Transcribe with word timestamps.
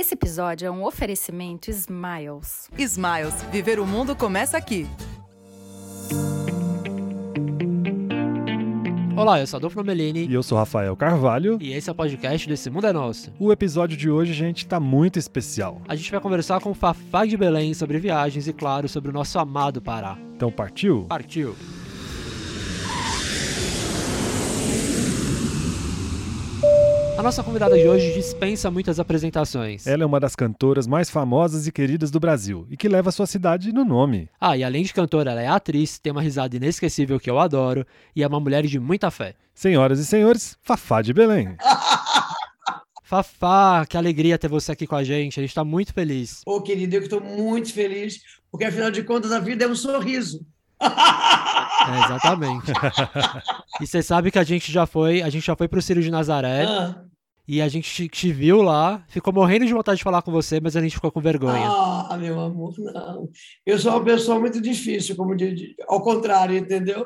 Esse 0.00 0.14
episódio 0.14 0.66
é 0.66 0.70
um 0.70 0.82
oferecimento 0.82 1.70
Smiles. 1.70 2.70
Smiles, 2.78 3.34
viver 3.52 3.78
o 3.78 3.84
mundo 3.84 4.16
começa 4.16 4.56
aqui. 4.56 4.86
Olá, 9.14 9.38
eu 9.38 9.46
sou 9.46 9.58
Adolfo 9.58 9.76
Nomelini. 9.76 10.26
E 10.26 10.32
eu 10.32 10.42
sou 10.42 10.56
Rafael 10.56 10.96
Carvalho. 10.96 11.58
E 11.60 11.74
esse 11.74 11.90
é 11.90 11.92
o 11.92 11.94
podcast 11.94 12.48
desse 12.48 12.70
Mundo 12.70 12.86
é 12.86 12.94
Nosso. 12.94 13.30
O 13.38 13.52
episódio 13.52 13.94
de 13.94 14.08
hoje, 14.08 14.32
gente, 14.32 14.66
tá 14.66 14.80
muito 14.80 15.18
especial. 15.18 15.82
A 15.86 15.94
gente 15.94 16.10
vai 16.10 16.18
conversar 16.18 16.62
com 16.62 16.70
o 16.70 16.74
Fafá 16.74 17.26
de 17.26 17.36
Belém 17.36 17.74
sobre 17.74 17.98
viagens 17.98 18.48
e, 18.48 18.54
claro, 18.54 18.88
sobre 18.88 19.10
o 19.10 19.12
nosso 19.12 19.38
amado 19.38 19.82
Pará. 19.82 20.16
Então 20.34 20.50
partiu? 20.50 21.04
Partiu! 21.10 21.54
A 27.20 27.22
nossa 27.22 27.44
convidada 27.44 27.76
de 27.76 27.86
hoje 27.86 28.14
dispensa 28.14 28.70
muitas 28.70 28.98
apresentações. 28.98 29.86
Ela 29.86 30.04
é 30.04 30.06
uma 30.06 30.18
das 30.18 30.34
cantoras 30.34 30.86
mais 30.86 31.10
famosas 31.10 31.66
e 31.66 31.70
queridas 31.70 32.10
do 32.10 32.18
Brasil 32.18 32.66
e 32.70 32.78
que 32.78 32.88
leva 32.88 33.12
sua 33.12 33.26
cidade 33.26 33.74
no 33.74 33.84
nome. 33.84 34.30
Ah, 34.40 34.56
e 34.56 34.64
além 34.64 34.82
de 34.82 34.94
cantora, 34.94 35.32
ela 35.32 35.42
é 35.42 35.46
atriz, 35.46 35.98
tem 35.98 36.12
uma 36.12 36.22
risada 36.22 36.56
inesquecível 36.56 37.20
que 37.20 37.28
eu 37.28 37.38
adoro 37.38 37.86
e 38.16 38.22
é 38.22 38.26
uma 38.26 38.40
mulher 38.40 38.64
de 38.64 38.80
muita 38.80 39.10
fé. 39.10 39.34
Senhoras 39.52 39.98
e 39.98 40.06
senhores, 40.06 40.56
Fafá 40.62 41.02
de 41.02 41.12
Belém. 41.12 41.56
Fafá, 43.04 43.84
que 43.84 43.98
alegria 43.98 44.38
ter 44.38 44.48
você 44.48 44.72
aqui 44.72 44.86
com 44.86 44.96
a 44.96 45.04
gente. 45.04 45.38
A 45.38 45.42
gente 45.42 45.50
está 45.50 45.62
muito 45.62 45.92
feliz. 45.92 46.40
Ô, 46.46 46.62
querido, 46.62 46.96
eu 46.96 47.02
estou 47.02 47.20
muito 47.20 47.70
feliz, 47.70 48.18
porque 48.50 48.64
afinal 48.64 48.90
de 48.90 49.02
contas 49.02 49.30
a 49.30 49.40
vida 49.40 49.66
é 49.66 49.68
um 49.68 49.76
sorriso. 49.76 50.40
É, 50.80 52.04
exatamente. 52.04 52.72
e 53.78 53.86
você 53.86 54.02
sabe 54.02 54.30
que 54.30 54.38
a 54.38 54.44
gente 54.44 54.72
já 54.72 54.86
foi, 54.86 55.20
a 55.20 55.28
gente 55.28 55.44
já 55.44 55.54
foi 55.54 55.68
pro 55.68 55.82
Círio 55.82 56.02
de 56.02 56.10
Nazaré. 56.10 56.64
Ah, 56.64 57.09
E 57.52 57.60
a 57.60 57.66
gente 57.66 58.08
te, 58.08 58.32
viu 58.32 58.62
lá, 58.62 59.04
ficou 59.08 59.32
morrendo 59.32 59.66
de 59.66 59.72
vontade 59.72 59.98
de 59.98 60.04
falar 60.04 60.22
com 60.22 60.30
você, 60.30 60.60
mas 60.60 60.76
a 60.76 60.80
gente 60.80 60.94
ficou 60.94 61.10
com 61.10 61.20
vergonha. 61.20 61.66
ah, 62.08 62.16
meu 62.16 62.38
amor, 62.38 62.78
não. 62.78 63.28
Eu 63.66 63.76
sou 63.76 63.90
uma 63.90 64.04
pessoa 64.04 64.38
muito 64.38 64.60
difícil, 64.60 65.16
como 65.16 65.34
de, 65.34 65.52
de- 65.52 65.76
ao 65.88 66.00
contrário, 66.00 66.56
entendeu? 66.56 67.04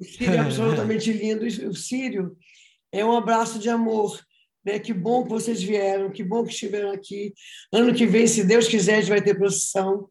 O 0.00 0.04
Sírio 0.04 0.32
é 0.36 0.38
absolutamente 0.40 1.12
lindo. 1.12 1.44
O 1.68 1.74
Sírio 1.74 2.34
é 2.90 3.04
um 3.04 3.14
abraço 3.14 3.58
de 3.58 3.68
amor. 3.68 4.18
Né? 4.64 4.78
Que 4.78 4.94
bom 4.94 5.24
que 5.24 5.28
vocês 5.28 5.62
vieram, 5.62 6.10
que 6.10 6.24
bom 6.24 6.44
que 6.44 6.52
estiveram 6.54 6.90
aqui. 6.90 7.34
Ano 7.70 7.92
que 7.92 8.06
vem, 8.06 8.26
se 8.26 8.42
Deus 8.42 8.66
quiser, 8.66 8.94
a 8.94 9.00
gente 9.00 9.10
vai 9.10 9.20
ter 9.20 9.34
procissão. 9.36 10.08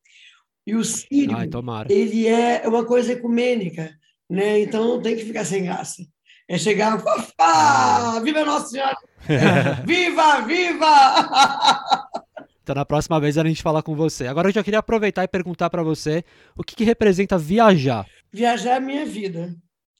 E 0.68 0.76
o 0.76 0.84
Sírio, 0.84 1.36
Ai, 1.36 1.50
ele 1.90 2.28
é 2.28 2.62
uma 2.68 2.86
coisa 2.86 3.14
ecumênica, 3.14 3.92
né? 4.30 4.60
Então 4.60 4.88
não 4.88 5.02
tem 5.02 5.16
que 5.16 5.26
ficar 5.26 5.46
sem 5.46 5.64
graça. 5.64 6.06
É 6.48 6.60
chegar, 6.60 7.02
Fafá! 7.02 8.20
Viva 8.20 8.46
Nossa 8.46 8.68
Senhora! 8.68 8.98
viva, 9.86 10.42
viva! 10.42 12.10
Então 12.64 12.76
na 12.76 12.86
próxima 12.86 13.20
vez 13.20 13.38
a 13.38 13.44
gente 13.44 13.62
falar 13.62 13.84
com 13.84 13.94
você. 13.94 14.26
Agora 14.26 14.48
eu 14.48 14.54
já 14.54 14.64
queria 14.64 14.80
aproveitar 14.80 15.22
e 15.22 15.28
perguntar 15.28 15.70
pra 15.70 15.84
você 15.84 16.24
o 16.56 16.64
que, 16.64 16.78
que 16.78 16.86
representa 16.86 17.38
viajar. 17.38 18.08
Viajar 18.32 18.76
é 18.76 18.78
a 18.78 18.80
minha 18.80 19.06
vida. 19.06 19.54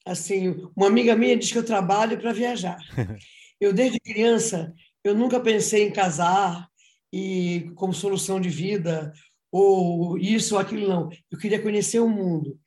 Assim, 0.06 0.56
uma 0.74 0.88
amiga 0.88 1.14
minha 1.14 1.36
diz 1.36 1.52
que 1.52 1.58
eu 1.58 1.66
trabalho 1.66 2.18
para 2.18 2.32
viajar. 2.32 2.78
Eu 3.60 3.72
desde 3.72 3.98
criança, 3.98 4.74
eu 5.06 5.16
nunca 5.16 5.40
pensei 5.40 5.88
em 5.88 5.92
casar 5.92 6.68
e 7.14 7.72
como 7.76 7.94
solução 7.94 8.38
de 8.38 8.50
vida 8.50 9.14
ou 9.50 10.18
isso 10.18 10.56
ou 10.56 10.60
aquilo 10.60 10.86
não. 10.86 11.10
Eu 11.32 11.38
queria 11.38 11.62
conhecer 11.62 12.00
o 12.00 12.10
mundo. 12.10 12.60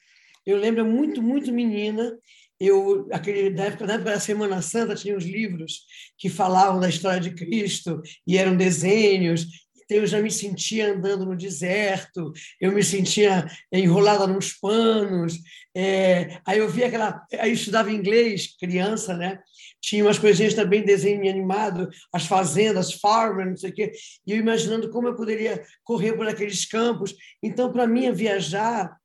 Eu 0.47 0.57
lembro 0.57 0.87
muito, 0.87 1.21
muito 1.21 1.53
menina, 1.53 2.17
eu 2.59 3.07
aquele 3.13 3.51
na 3.51 3.65
época, 3.65 3.87
na 3.87 3.95
época 3.95 4.11
da 4.13 4.21
Semana 4.21 4.63
Santa 4.63 4.95
tinha 4.95 5.17
os 5.17 5.25
livros 5.25 5.83
que 6.19 6.29
falavam 6.29 6.81
da 6.81 6.89
história 6.89 7.21
de 7.21 7.31
Cristo 7.31 8.01
e 8.27 8.39
eram 8.39 8.57
desenhos. 8.57 9.47
Então 9.85 9.99
eu 9.99 10.07
já 10.07 10.21
me 10.21 10.31
sentia 10.33 10.93
andando 10.93 11.25
no 11.25 11.37
deserto, 11.37 12.33
eu 12.61 12.73
me 12.73 12.83
sentia 12.83 13.47
enrolada 13.71 14.27
nos 14.27 14.53
panos. 14.53 15.39
é, 15.77 16.41
aí 16.45 16.59
eu 16.59 16.69
via 16.69 16.89
aquela, 16.89 17.25
aí 17.39 17.51
eu 17.51 17.55
estudava 17.55 17.93
inglês, 17.93 18.57
criança, 18.59 19.17
né? 19.17 19.39
Tinha 19.81 20.05
umas 20.05 20.19
coisinhas 20.19 20.55
também 20.55 20.85
desenho 20.85 21.31
animado, 21.31 21.89
as 22.13 22.27
fazendas, 22.27 22.95
farmer, 22.95 23.47
não 23.47 23.57
sei 23.57 23.71
o 23.71 23.75
quê. 23.75 23.93
E 24.27 24.33
eu 24.33 24.39
imaginando 24.39 24.91
como 24.91 25.07
eu 25.07 25.15
poderia 25.15 25.63
correr 25.85 26.15
por 26.15 26.27
aqueles 26.27 26.65
campos. 26.65 27.15
Então, 27.41 27.73
para 27.73 27.87
mim, 27.87 28.07
é 28.07 28.13
viajar 28.13 28.97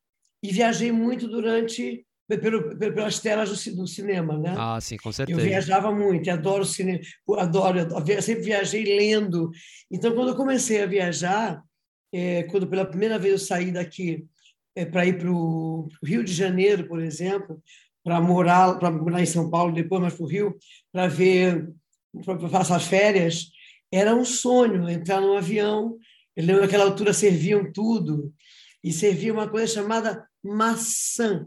e 0.41 0.51
viajei 0.51 0.91
muito 0.91 1.27
durante 1.27 2.03
pelo, 2.37 2.77
pelas 2.77 3.19
telas 3.19 3.49
do, 3.49 3.75
do 3.75 3.87
cinema, 3.87 4.37
né? 4.37 4.53
Ah, 4.57 4.79
sim, 4.81 4.97
com 4.97 5.09
Eu 5.09 5.13
certeza. 5.13 5.41
viajava 5.41 5.91
muito, 5.91 6.29
adoro 6.29 6.65
cinema, 6.65 6.99
eu 7.27 7.39
adoro, 7.39 7.79
eu 7.79 8.21
sempre 8.21 8.43
viajei 8.43 8.83
lendo. 8.83 9.51
Então, 9.89 10.13
quando 10.13 10.29
eu 10.29 10.35
comecei 10.35 10.81
a 10.81 10.85
viajar, 10.85 11.61
eh, 12.13 12.43
quando 12.43 12.67
pela 12.67 12.85
primeira 12.85 13.17
vez 13.17 13.33
eu 13.33 13.39
saí 13.39 13.71
daqui 13.71 14.25
para 14.91 15.05
ir 15.05 15.17
para 15.17 15.29
o 15.31 15.89
Rio 16.03 16.23
de 16.23 16.33
Janeiro, 16.33 16.87
por 16.87 17.01
exemplo, 17.01 17.61
para 18.03 18.21
morar, 18.21 18.79
para 18.79 18.89
morar 18.89 19.21
em 19.21 19.25
São 19.25 19.49
Paulo, 19.49 19.73
depois 19.73 20.01
mais 20.01 20.13
para 20.13 20.23
o 20.23 20.27
Rio, 20.27 20.57
para 20.91 21.07
ver, 21.07 21.69
para 22.25 22.49
passar 22.49 22.79
férias, 22.79 23.51
era 23.91 24.15
um 24.15 24.23
sonho 24.25 24.89
entrar 24.89 25.19
num 25.19 25.37
avião. 25.37 25.97
Eu 26.35 26.45
lembro 26.45 26.61
naquela 26.61 26.85
altura 26.85 27.11
serviam 27.13 27.71
tudo, 27.71 28.33
e 28.83 28.91
servia 28.91 29.33
uma 29.33 29.47
coisa 29.47 29.67
chamada 29.73 30.27
maçã, 30.43 31.45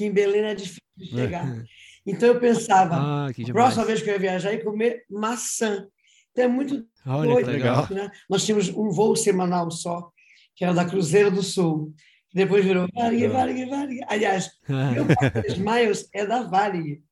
que 0.00 0.06
em 0.06 0.10
Belém 0.10 0.44
é 0.44 0.54
difícil 0.54 0.80
de 0.96 1.14
pegar. 1.14 1.62
Então 2.06 2.30
eu 2.30 2.40
pensava, 2.40 2.94
Ah, 2.96 3.26
a 3.28 3.52
próxima 3.52 3.84
vez 3.84 4.00
que 4.00 4.08
eu 4.08 4.14
ia 4.14 4.18
viajar, 4.18 4.50
ia 4.50 4.64
comer 4.64 5.04
maçã. 5.10 5.86
Então 6.32 6.44
é 6.44 6.48
muito 6.48 6.86
Olha 7.06 7.34
doido. 7.34 7.50
legal. 7.50 7.86
Né? 7.90 8.10
Nós 8.28 8.46
tínhamos 8.46 8.70
um 8.70 8.88
voo 8.90 9.14
semanal 9.14 9.70
só, 9.70 10.10
que 10.56 10.64
era 10.64 10.72
da 10.72 10.86
Cruzeiro 10.86 11.30
do 11.30 11.42
Sul. 11.42 11.92
Depois 12.32 12.64
virou 12.64 12.88
Varig, 12.94 13.28
Varig, 13.28 13.68
Varig. 13.68 14.00
Aliás, 14.08 14.50
meu 14.66 15.04
pai 15.04 15.32
Smiles 15.48 16.08
é 16.14 16.24
da 16.24 16.44
Varig. 16.44 17.02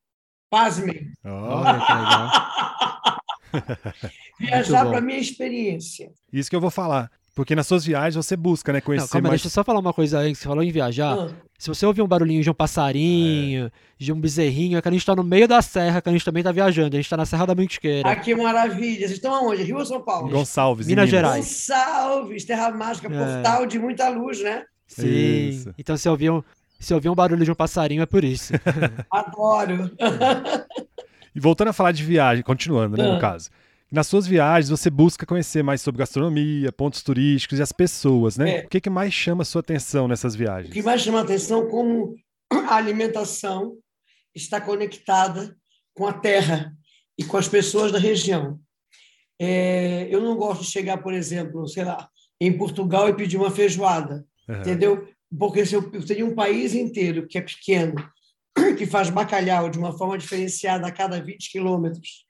Pasmem. 0.49 1.11
Olha 1.23 1.85
que 1.85 1.93
legal. 1.93 2.31
Viajar 4.39 4.85
para 4.89 5.01
minha 5.01 5.19
experiência. 5.19 6.11
isso 6.33 6.49
que 6.49 6.55
eu 6.55 6.61
vou 6.61 6.71
falar. 6.71 7.11
Porque 7.39 7.55
nas 7.55 7.65
suas 7.67 7.85
viagens 7.85 8.15
você 8.15 8.35
busca, 8.35 8.73
né? 8.73 8.81
Conhecer 8.81 9.03
Não, 9.05 9.07
calma, 9.07 9.29
mais. 9.29 9.39
deixa 9.39 9.47
eu 9.47 9.51
só 9.51 9.63
falar 9.63 9.79
uma 9.79 9.93
coisa 9.93 10.19
aí, 10.19 10.33
que 10.33 10.37
você 10.37 10.43
falou 10.45 10.61
em 10.61 10.69
viajar. 10.73 11.17
Ah, 11.17 11.29
Se 11.57 11.69
você 11.69 11.85
ouvir 11.85 12.01
um 12.01 12.07
barulhinho 12.07 12.43
de 12.43 12.49
um 12.49 12.53
passarinho, 12.53 13.71
de 13.97 14.11
um 14.11 14.19
bezerrinho, 14.19 14.77
é 14.77 14.81
que 14.81 14.87
a 14.89 14.91
gente 14.91 15.05
tá 15.05 15.15
no 15.15 15.23
meio 15.23 15.47
da 15.47 15.61
serra, 15.61 16.01
que 16.01 16.09
a 16.09 16.11
gente 16.11 16.25
também 16.25 16.43
tá 16.43 16.51
viajando. 16.51 16.97
A 16.97 16.99
gente 16.99 17.09
tá 17.09 17.15
na 17.15 17.25
Serra 17.25 17.45
da 17.45 17.55
Mantiqueira. 17.55 18.09
Ah, 18.09 18.15
que 18.17 18.35
maravilha. 18.35 18.99
Vocês 19.07 19.11
estão 19.11 19.33
aonde? 19.33 19.63
Rio 19.63 19.77
ou 19.77 19.85
São 19.85 20.01
Paulo? 20.01 20.27
Gonçalves, 20.29 20.87
em 20.87 20.89
Minas 20.89 21.09
Gerais. 21.09 21.45
Gonçalves, 21.45 22.43
Terra 22.43 22.71
Mágica, 22.71 23.07
É. 23.07 23.17
portal 23.33 23.65
de 23.65 23.79
muita 23.79 24.09
luz, 24.09 24.43
né? 24.43 24.63
Sim. 24.85 25.07
Isso. 25.07 25.73
Então 25.79 25.95
se 25.95 26.09
ouvir 26.09 26.31
um, 26.31 26.43
se 26.77 26.93
ouvir 26.93 27.07
um 27.07 27.15
barulho 27.15 27.45
de 27.45 27.51
um 27.51 27.55
passarinho 27.55 28.01
é 28.01 28.05
por 28.05 28.25
isso. 28.25 28.51
Adoro. 29.09 29.89
E 31.35 31.39
voltando 31.39 31.67
a 31.67 31.73
falar 31.73 31.91
de 31.91 32.03
viagem, 32.03 32.43
continuando, 32.43 32.97
né, 32.97 33.03
no 33.03 33.13
Ah. 33.13 33.19
caso. 33.19 33.49
Nas 33.91 34.05
suas 34.05 34.27
viagens, 34.27 34.69
você 34.69 34.89
busca 34.89 35.25
conhecer 35.25 35.63
mais 35.63 35.81
sobre 35.81 35.99
gastronomia, 35.99 36.71
pontos 36.71 37.01
turísticos 37.01 37.57
e 37.57 37.61
as 37.61 37.71
pessoas, 37.71 38.37
né? 38.37 38.57
É. 38.57 38.65
O 38.65 38.69
que, 38.69 38.79
que 38.79 38.89
mais 38.89 39.11
chama 39.11 39.41
a 39.41 39.45
sua 39.45 39.61
atenção 39.61 40.07
nessas 40.07 40.35
O 40.35 40.37
viagens? 40.37 40.71
que 40.71 40.81
mais 40.83 41.01
chama 41.01 41.19
a 41.19 41.23
atenção 41.23 41.63
é 41.63 41.69
como 41.69 42.15
a 42.51 42.75
alimentação 42.75 43.77
está 44.35 44.61
conectada 44.61 45.57
com 45.95 46.05
a 46.05 46.13
terra 46.13 46.71
e 47.17 47.23
com 47.23 47.35
as 47.35 47.47
pessoas 47.47 47.91
da 47.91 47.97
região. 47.97 48.59
É, 49.39 50.07
eu 50.13 50.21
não 50.21 50.35
gosto 50.35 50.61
de 50.63 50.69
chegar, 50.69 50.97
por 50.97 51.13
exemplo, 51.13 51.67
sei 51.67 51.83
lá, 51.83 52.07
em 52.39 52.55
Portugal 52.55 53.09
e 53.09 53.15
pedir 53.15 53.37
uma 53.37 53.49
feijoada, 53.49 54.23
Aham. 54.47 54.59
entendeu? 54.61 55.07
Porque 55.37 55.65
se 55.65 55.75
eu, 55.75 55.89
eu 55.91 56.05
tenho 56.05 56.27
um 56.27 56.35
país 56.35 56.75
inteiro 56.75 57.27
que 57.27 57.39
é 57.39 57.41
pequeno, 57.41 57.95
que 58.77 58.85
faz 58.85 59.09
bacalhau 59.09 59.67
de 59.69 59.79
uma 59.79 59.97
forma 59.97 60.17
diferenciada 60.17 60.85
a 60.85 60.91
cada 60.91 61.19
20 61.19 61.51
quilômetros, 61.51 62.28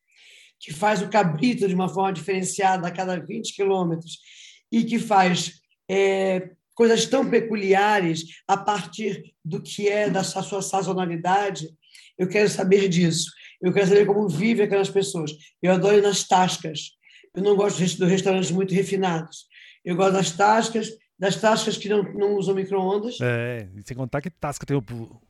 que 0.60 0.74
faz 0.74 1.02
o 1.02 1.10
cabrito 1.10 1.68
de 1.68 1.74
uma 1.74 1.88
forma 1.88 2.14
diferenciada 2.14 2.88
a 2.88 2.92
cada 2.92 3.20
20 3.20 3.54
quilômetros 3.56 4.20
e 4.72 4.84
que 4.84 5.00
faz 5.00 5.62
é, 5.90 6.52
coisas 6.76 7.06
tão 7.06 7.30
peculiares 7.30 8.24
a 8.48 8.56
partir 8.58 9.34
do 9.44 9.62
que 9.62 9.88
é 9.88 10.10
da 10.10 10.24
sua 10.24 10.62
sazonalidade, 10.62 11.68
eu 12.18 12.28
quero 12.28 12.50
saber 12.50 12.88
disso. 12.88 13.32
Eu 13.62 13.74
quero 13.74 13.88
saber 13.88 14.06
como 14.06 14.28
vivem 14.28 14.66
aquelas 14.66 14.90
pessoas. 14.90 15.32
Eu 15.62 15.74
adoro 15.74 15.98
ir 15.98 16.02
nas 16.02 16.24
tascas. 16.26 16.92
Eu 17.36 17.44
não 17.44 17.56
gosto 17.56 17.80
dos 17.80 18.10
restaurantes 18.10 18.52
muito 18.52 18.74
refinados. 18.74 19.48
Eu 19.84 19.96
gosto 19.96 20.14
das 20.14 20.32
tascas, 20.32 20.90
das 21.18 21.36
tascas 21.36 21.78
que 21.78 21.90
não, 21.90 22.04
não 22.14 22.36
usam 22.36 22.56
micro-ondas. 22.56 23.18
É, 23.22 23.68
e 23.76 23.82
sem 23.86 23.96
contar 23.96 24.22
que 24.22 24.30
tasca 24.30 24.66
tem 24.66 24.82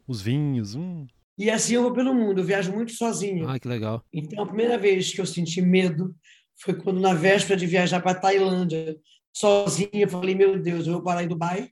os 0.07 0.21
vinhos. 0.21 0.75
Hum. 0.75 1.07
E 1.39 1.49
assim 1.49 1.75
eu 1.75 1.83
vou 1.83 1.93
pelo 1.93 2.13
mundo. 2.13 2.41
Eu 2.41 2.45
viajo 2.45 2.73
muito 2.73 2.91
sozinho. 2.91 3.47
Ai, 3.47 3.59
que 3.59 3.67
legal. 3.67 4.03
Então, 4.13 4.43
a 4.43 4.45
primeira 4.45 4.77
vez 4.77 5.13
que 5.13 5.21
eu 5.21 5.25
senti 5.25 5.61
medo 5.61 6.13
foi 6.61 6.73
quando, 6.73 6.99
na 6.99 7.13
véspera 7.13 7.57
de 7.57 7.65
viajar 7.65 8.01
para 8.01 8.11
a 8.11 8.19
Tailândia, 8.19 8.97
sozinha, 9.33 9.89
eu 9.93 10.09
falei: 10.09 10.35
Meu 10.35 10.61
Deus, 10.61 10.85
eu 10.85 10.93
vou 10.93 11.01
parar 11.01 11.23
em 11.23 11.29
Dubai, 11.29 11.69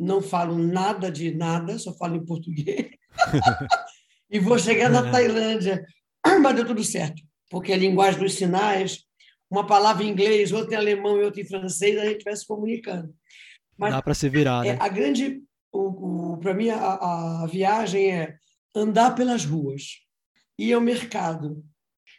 não 0.00 0.22
falo 0.22 0.56
nada 0.56 1.12
de 1.12 1.34
nada, 1.34 1.78
só 1.78 1.94
falo 1.94 2.16
em 2.16 2.24
português, 2.24 2.88
e 4.30 4.38
vou 4.40 4.58
chegar 4.58 4.88
na 4.88 5.10
Tailândia. 5.12 5.84
Mas 6.42 6.56
deu 6.56 6.66
tudo 6.66 6.82
certo, 6.82 7.22
porque 7.50 7.72
a 7.72 7.76
linguagem 7.76 8.18
dos 8.18 8.32
sinais 8.34 9.04
uma 9.52 9.66
palavra 9.66 10.02
em 10.02 10.08
inglês, 10.08 10.50
outra 10.50 10.76
em 10.76 10.78
alemão 10.78 11.20
e 11.20 11.24
outra 11.24 11.42
em 11.42 11.44
francês, 11.44 11.98
a 11.98 12.06
gente 12.06 12.24
vai 12.24 12.34
se 12.34 12.46
comunicando. 12.46 13.14
Mas, 13.76 13.92
Dá 13.92 14.00
para 14.00 14.14
se 14.14 14.26
virar, 14.30 14.64
é, 14.64 14.72
né? 14.72 14.78
A 14.80 14.88
grande, 14.88 15.42
o, 15.70 16.32
o 16.32 16.38
para 16.38 16.54
mim, 16.54 16.70
a, 16.70 17.42
a 17.42 17.46
viagem 17.46 18.10
é 18.10 18.34
andar 18.74 19.14
pelas 19.14 19.44
ruas, 19.44 20.00
ir 20.58 20.72
ao 20.72 20.80
mercado, 20.80 21.64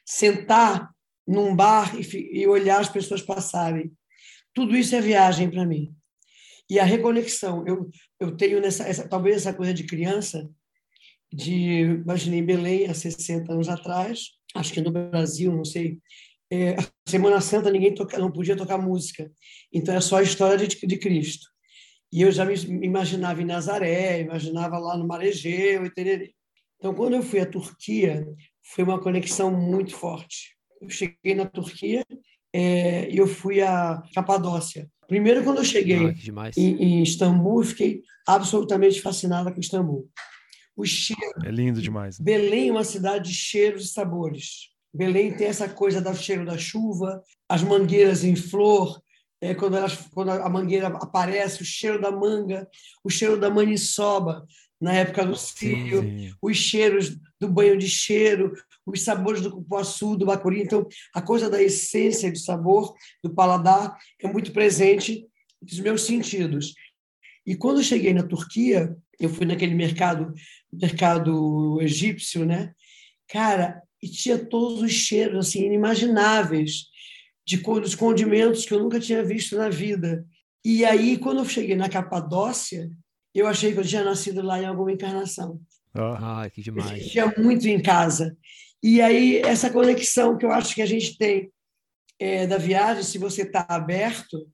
sentar 0.06 0.94
num 1.28 1.56
bar 1.56 1.96
e, 2.00 2.42
e 2.42 2.48
olhar 2.48 2.80
as 2.80 2.90
pessoas 2.90 3.22
passarem. 3.22 3.92
Tudo 4.54 4.76
isso 4.76 4.96
é 4.96 5.02
viagem 5.02 5.50
para 5.50 5.66
mim. 5.66 5.96
E 6.70 6.80
a 6.80 6.84
reconexão, 6.84 7.66
eu, 7.68 7.90
eu 8.20 8.36
tenho 8.36 8.62
nessa, 8.62 8.84
essa, 8.84 9.08
talvez 9.08 9.38
essa 9.38 9.54
coisa 9.54 9.74
de 9.74 9.84
criança, 9.84 10.50
de, 11.32 11.82
imaginei 11.82 12.42
Belém 12.42 12.88
há 12.88 12.94
60 12.94 13.52
anos 13.52 13.68
atrás, 13.68 14.32
acho 14.56 14.74
que 14.74 14.82
no 14.82 14.92
Brasil, 14.92 15.52
não 15.52 15.66
sei, 15.66 16.00
é, 16.52 16.76
Semana 17.08 17.42
Santa 17.42 17.72
ninguém 17.72 17.94
toca, 17.94 18.18
não 18.20 18.32
podia 18.32 18.56
tocar 18.56 18.78
música, 18.78 19.32
então 19.72 19.96
é 19.96 20.00
só 20.00 20.18
a 20.18 20.24
história 20.24 20.68
de, 20.68 20.76
de 20.86 20.98
Cristo. 20.98 21.48
E 22.12 22.22
eu 22.22 22.32
já 22.32 22.46
me 22.46 22.54
imaginava 22.86 23.42
em 23.42 23.46
Nazaré, 23.46 24.22
imaginava 24.22 24.78
lá 24.78 24.96
no 24.96 25.08
Maregeu 25.08 25.84
e 25.84 25.90
tererê. 25.90 26.34
Então, 26.84 26.94
quando 26.94 27.14
eu 27.14 27.24
fui 27.24 27.40
à 27.40 27.46
Turquia, 27.46 28.28
foi 28.62 28.84
uma 28.84 29.00
conexão 29.00 29.50
muito 29.50 29.96
forte. 29.96 30.58
Eu 30.82 30.90
cheguei 30.90 31.34
na 31.34 31.46
Turquia 31.46 32.06
é, 32.52 33.10
e 33.10 33.16
eu 33.16 33.26
fui 33.26 33.62
à 33.62 34.04
Capadócia. 34.14 34.92
Primeiro, 35.08 35.46
quando 35.46 35.60
eu 35.60 35.64
cheguei 35.64 36.08
ah, 36.08 36.52
em, 36.58 36.76
em 36.84 37.02
Istambul, 37.02 37.62
eu 37.62 37.68
fiquei 37.68 38.02
absolutamente 38.28 39.00
fascinada 39.02 39.50
com 39.50 39.62
Istambul. 39.62 40.10
O 40.76 40.84
cheiro. 40.84 41.22
É 41.46 41.52
lindo 41.52 41.82
demais. 41.82 42.20
Né? 42.20 42.26
Belém 42.26 42.68
é 42.68 42.72
uma 42.74 42.84
cidade 42.84 43.30
de 43.30 43.34
cheiros 43.34 43.86
e 43.86 43.94
sabores. 43.94 44.68
Belém 44.94 45.34
tem 45.34 45.48
essa 45.48 45.70
coisa 45.70 46.02
do 46.02 46.14
cheiro 46.14 46.46
da 46.46 46.58
chuva, 46.58 47.24
as 47.48 47.64
mangueiras 47.64 48.26
em 48.26 48.36
flor, 48.36 49.02
é, 49.44 49.54
quando, 49.54 49.76
elas, 49.76 49.96
quando 50.14 50.32
a 50.32 50.50
mangueira 50.50 50.88
aparece, 50.88 51.62
o 51.62 51.66
cheiro 51.66 52.00
da 52.02 52.10
manga, 52.10 52.66
o 53.04 53.10
cheiro 53.10 53.38
da 53.38 53.50
maniçoba, 53.50 54.46
na 54.84 54.94
época 54.94 55.26
do 55.26 55.36
cílio, 55.36 56.36
os 56.42 56.58
cheiros 56.58 57.18
do 57.40 57.48
banho 57.48 57.78
de 57.78 57.88
cheiro, 57.88 58.54
os 58.86 59.02
sabores 59.02 59.40
do 59.40 59.50
cupuaçu, 59.50 60.18
do 60.18 60.26
bacuri. 60.26 60.62
Então, 60.62 60.86
a 61.16 61.22
coisa 61.22 61.50
da 61.50 61.62
essência 61.62 62.30
do 62.30 62.38
sabor, 62.38 62.94
do 63.24 63.34
paladar, 63.34 63.98
é 64.22 64.28
muito 64.28 64.52
presente 64.52 65.26
nos 65.62 65.80
meus 65.80 66.02
sentidos. 66.02 66.74
E 67.46 67.56
quando 67.56 67.78
eu 67.78 67.84
cheguei 67.84 68.14
na 68.14 68.24
Turquia, 68.24 68.94
eu 69.18 69.30
fui 69.30 69.46
naquele 69.46 69.74
mercado, 69.74 70.34
mercado 70.72 71.82
egípcio, 71.82 72.46
né? 72.46 72.74
Cara, 73.30 73.82
e 74.02 74.10
tinha 74.10 74.38
todos 74.38 74.82
os 74.82 74.92
cheiros 74.92 75.48
assim 75.48 75.66
inimagináveis 75.66 76.88
de 77.46 77.58
dos 77.58 77.96
condimentos 77.96 78.66
que 78.66 78.74
eu 78.74 78.80
nunca 78.80 79.00
tinha 79.00 79.24
visto 79.24 79.56
na 79.56 79.70
vida. 79.70 80.26
E 80.66 80.84
aí, 80.84 81.18
quando 81.18 81.40
eu 81.40 81.46
cheguei 81.46 81.76
na 81.76 81.90
Capadócia, 81.90 82.90
eu 83.40 83.48
achei 83.48 83.74
que 83.74 83.80
eu 83.80 83.86
tinha 83.86 84.04
nascido 84.04 84.42
lá 84.42 84.62
em 84.62 84.66
alguma 84.66 84.92
encarnação. 84.92 85.60
Ah, 85.96 86.50
que 86.50 86.62
demais. 86.62 87.02
Eu 87.02 87.10
tinha 87.10 87.34
muito 87.38 87.68
em 87.68 87.82
casa. 87.82 88.36
E 88.82 89.02
aí, 89.02 89.38
essa 89.38 89.70
conexão 89.70 90.38
que 90.38 90.46
eu 90.46 90.52
acho 90.52 90.76
que 90.76 90.82
a 90.82 90.86
gente 90.86 91.18
tem 91.18 91.52
é, 92.20 92.46
da 92.46 92.58
viagem, 92.58 93.04
se 93.04 93.18
você 93.18 93.44
está 93.44 93.66
aberto, 93.70 94.48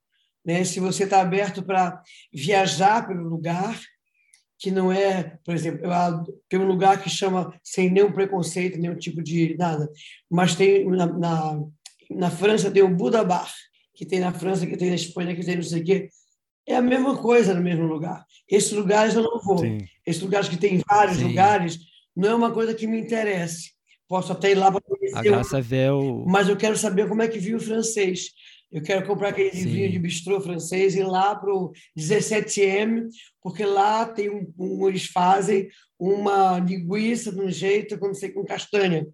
né, 0.46 0.64
se 0.64 0.80
você 0.80 1.04
está 1.04 1.22
aberto 1.22 1.64
para 1.64 2.02
viajar 2.34 3.08
pelo 3.08 3.28
lugar, 3.28 3.80
que 4.58 4.70
não 4.70 4.92
é, 4.92 5.38
por 5.46 5.56
exemplo, 5.56 5.82
tem 6.50 6.60
um 6.60 6.68
lugar 6.68 7.02
que 7.02 7.10
chama, 7.10 7.54
sem 7.64 7.90
nenhum 7.90 8.12
preconceito, 8.12 8.78
nenhum 8.78 8.98
tipo 8.98 9.24
de 9.24 9.56
nada, 9.58 9.90
mas 10.30 10.54
tem 10.54 10.86
na, 10.86 11.06
na, 11.06 11.64
na 12.12 12.30
França 12.30 12.70
tem 12.70 12.84
o 12.84 12.94
Buda 12.94 13.24
Bar, 13.24 13.52
que 13.96 14.06
tem 14.06 14.20
na 14.20 14.34
França, 14.34 14.68
que 14.68 14.78
tem 14.78 14.90
na 14.90 14.96
Espanha, 14.96 15.36
que 15.36 15.46
tem 15.46 15.56
não 15.56 15.64
sei 15.64 15.82
o 15.82 15.86
quê. 15.86 16.10
É 16.70 16.76
a 16.76 16.82
mesma 16.84 17.18
coisa 17.18 17.56
no 17.56 17.64
mesmo 17.64 17.88
lugar. 17.88 18.24
Esses 18.48 18.72
lugares 18.72 19.16
eu 19.16 19.24
não 19.24 19.42
vou. 19.42 19.58
Sim. 19.58 19.80
Esses 20.06 20.22
lugares 20.22 20.48
que 20.48 20.56
tem 20.56 20.80
vários 20.88 21.18
Sim. 21.18 21.24
lugares, 21.24 21.80
não 22.16 22.30
é 22.30 22.36
uma 22.36 22.52
coisa 22.52 22.76
que 22.76 22.86
me 22.86 23.00
interesse. 23.00 23.72
Posso 24.08 24.32
até 24.32 24.52
ir 24.52 24.56
lá 24.56 24.72
para 24.72 24.80
conhecer. 24.80 25.18
A 25.18 25.24
graça 25.24 25.58
é 25.58 25.62
ver 25.62 25.92
o... 25.92 26.26
Mas 26.28 26.48
eu 26.48 26.56
quero 26.56 26.78
saber 26.78 27.10
como 27.10 27.24
é 27.24 27.28
que 27.28 27.40
viu 27.40 27.58
o 27.58 27.60
francês. 27.60 28.30
Eu 28.72 28.84
quero 28.84 29.04
comprar 29.08 29.30
aquele 29.30 29.50
Sim. 29.52 29.68
vinho 29.68 29.92
de 29.92 29.98
bistrô 29.98 30.40
francês 30.40 30.94
e 30.94 31.00
ir 31.00 31.08
lá 31.08 31.36
para 31.36 31.52
o 31.52 31.72
17M, 31.98 33.08
porque 33.42 33.66
lá 33.66 34.06
tem 34.06 34.30
um, 34.30 34.54
um, 34.60 34.88
eles 34.88 35.08
fazem 35.08 35.70
uma 35.98 36.60
linguiça 36.60 37.32
de 37.32 37.42
um 37.42 37.50
jeito, 37.50 37.98
como 37.98 38.14
sei, 38.14 38.30
com 38.30 38.46
castanha. 38.46 39.08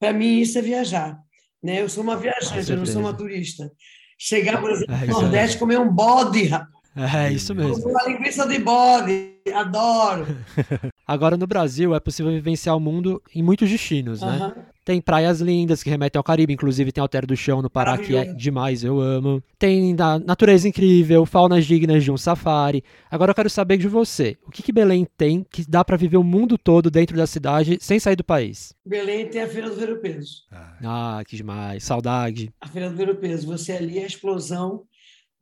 Para 0.00 0.14
mim, 0.14 0.40
isso 0.40 0.58
é 0.58 0.62
viajar. 0.62 1.18
Né? 1.62 1.82
Eu 1.82 1.88
sou 1.90 2.02
uma 2.02 2.16
viajante, 2.16 2.70
eu 2.70 2.78
não 2.78 2.86
sou 2.86 3.02
uma 3.02 3.12
turista. 3.12 3.70
Chegar, 4.18 4.58
por 4.58 4.70
exemplo, 4.70 4.96
no 5.06 5.20
Nordeste, 5.20 5.58
comer 5.58 5.78
um 5.78 5.92
bode, 5.92 6.48
É, 6.96 7.32
isso 7.32 7.54
mesmo. 7.54 7.88
Uma 7.88 8.04
linguiça 8.04 8.46
de 8.46 8.58
bode, 8.58 9.32
adoro. 9.52 10.26
Agora, 11.06 11.36
no 11.36 11.46
Brasil, 11.46 11.94
é 11.94 12.00
possível 12.00 12.30
vivenciar 12.30 12.76
o 12.76 12.80
mundo 12.80 13.20
em 13.34 13.42
muitos 13.42 13.68
destinos, 13.68 14.20
né? 14.20 14.54
Tem 14.84 15.00
praias 15.00 15.40
lindas 15.40 15.82
que 15.82 15.88
remetem 15.88 16.18
ao 16.18 16.24
Caribe, 16.24 16.52
inclusive 16.52 16.92
tem 16.92 17.00
Alter 17.00 17.26
do 17.26 17.34
Chão 17.34 17.62
no 17.62 17.70
Pará, 17.70 17.96
que 17.96 18.14
é 18.14 18.26
demais, 18.34 18.84
eu 18.84 19.00
amo. 19.00 19.42
Tem 19.58 19.96
natureza 20.26 20.68
incrível, 20.68 21.24
faunas 21.24 21.64
dignas 21.64 22.04
de 22.04 22.12
um 22.12 22.18
safari. 22.18 22.84
Agora 23.10 23.30
eu 23.30 23.34
quero 23.34 23.48
saber 23.48 23.78
de 23.78 23.88
você, 23.88 24.36
o 24.46 24.50
que, 24.50 24.62
que 24.62 24.72
Belém 24.72 25.06
tem 25.16 25.44
que 25.50 25.64
dá 25.66 25.82
para 25.82 25.96
viver 25.96 26.18
o 26.18 26.22
mundo 26.22 26.58
todo 26.58 26.90
dentro 26.90 27.16
da 27.16 27.26
cidade 27.26 27.78
sem 27.80 27.98
sair 27.98 28.16
do 28.16 28.24
país? 28.24 28.74
Belém 28.84 29.26
tem 29.26 29.40
a 29.40 29.48
Feira 29.48 29.70
do 29.70 29.76
Ver 29.76 30.00
Peso. 30.00 30.42
Ah, 30.52 31.22
que 31.26 31.34
demais, 31.34 31.82
saudade. 31.82 32.52
A 32.60 32.68
Feira 32.68 32.90
do 32.90 32.96
Ver 32.96 33.14
Peso, 33.18 33.46
você 33.46 33.72
ali 33.72 33.98
é 33.98 34.04
a 34.04 34.06
explosão 34.06 34.82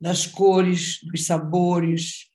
das 0.03 0.27
cores, 0.27 0.99
dos 1.01 1.25
sabores, 1.25 2.25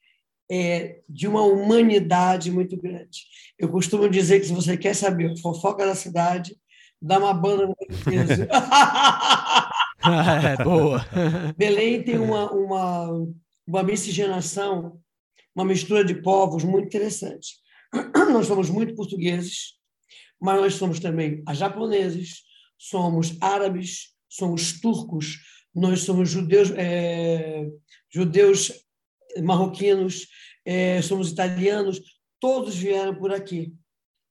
é, 0.51 1.01
de 1.07 1.27
uma 1.27 1.43
humanidade 1.43 2.49
muito 2.49 2.75
grande. 2.75 3.27
Eu 3.59 3.69
costumo 3.69 4.09
dizer 4.09 4.39
que 4.39 4.47
se 4.47 4.53
você 4.53 4.75
quer 4.75 4.95
saber 4.95 5.37
fofoca 5.37 5.85
da 5.85 5.93
cidade, 5.93 6.57
dá 6.99 7.19
uma 7.19 7.31
banda 7.31 7.67
no 7.67 7.75
peso. 7.75 8.47
é, 10.01 10.63
boa. 10.63 11.05
Belém 11.55 12.01
tem 12.01 12.17
uma, 12.17 12.51
uma, 12.51 13.27
uma 13.67 13.83
miscigenação, 13.83 14.99
uma 15.55 15.63
mistura 15.63 16.03
de 16.03 16.15
povos 16.15 16.63
muito 16.63 16.87
interessante. 16.87 17.49
Nós 18.33 18.47
somos 18.47 18.71
muito 18.71 18.95
portugueses, 18.95 19.75
mas 20.41 20.59
nós 20.59 20.73
somos 20.75 20.99
também 20.99 21.43
japoneses, 21.53 22.43
somos 22.77 23.37
árabes, 23.41 24.13
somos 24.27 24.79
turcos, 24.79 25.37
nós 25.73 26.01
somos 26.01 26.29
judeus, 26.29 26.71
é, 26.71 27.67
judeus 28.09 28.71
marroquinos, 29.43 30.27
é, 30.65 31.01
somos 31.01 31.31
italianos, 31.31 32.01
todos 32.39 32.75
vieram 32.75 33.15
por 33.15 33.31
aqui. 33.31 33.73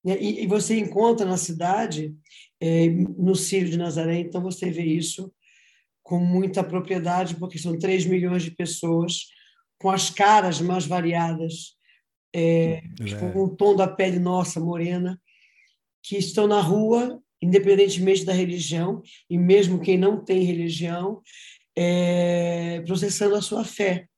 E, 0.04 0.45
e 0.45 0.47
você 0.47 0.78
encontra 0.78 1.26
na 1.26 1.37
cidade 1.37 2.14
é, 2.61 2.88
no 2.88 3.35
Círio 3.35 3.71
de 3.71 3.76
Nazaré, 3.76 4.21
então 4.21 4.42
você 4.42 4.71
vê 4.71 4.85
isso 4.85 5.33
com 6.02 6.18
muita 6.18 6.64
propriedade, 6.64 7.37
porque 7.37 7.59
são 7.59 7.78
3 7.78 8.07
milhões 8.07 8.42
de 8.42 8.50
pessoas 8.50 9.26
com 9.78 9.90
as 9.90 10.11
caras 10.11 10.61
mais 10.61 10.87
variadas, 10.87 11.76
é, 12.35 12.83
é. 13.00 13.33
com 13.33 13.45
o 13.45 13.57
tom 13.57 13.76
da 13.76 13.87
pele 13.87 14.18
nossa, 14.18 14.59
morena, 14.59 15.21
que 16.02 16.16
estão 16.16 16.47
na 16.47 16.61
rua, 16.61 17.23
independentemente 17.40 18.25
da 18.25 18.33
religião, 18.33 19.02
e 19.28 19.38
mesmo 19.38 19.80
quem 19.80 19.97
não 19.97 20.23
tem 20.23 20.42
religião, 20.45 21.23
é, 21.76 22.83
processando 22.87 23.37
a 23.37 23.42
sua 23.42 23.64
fé, 23.64 24.09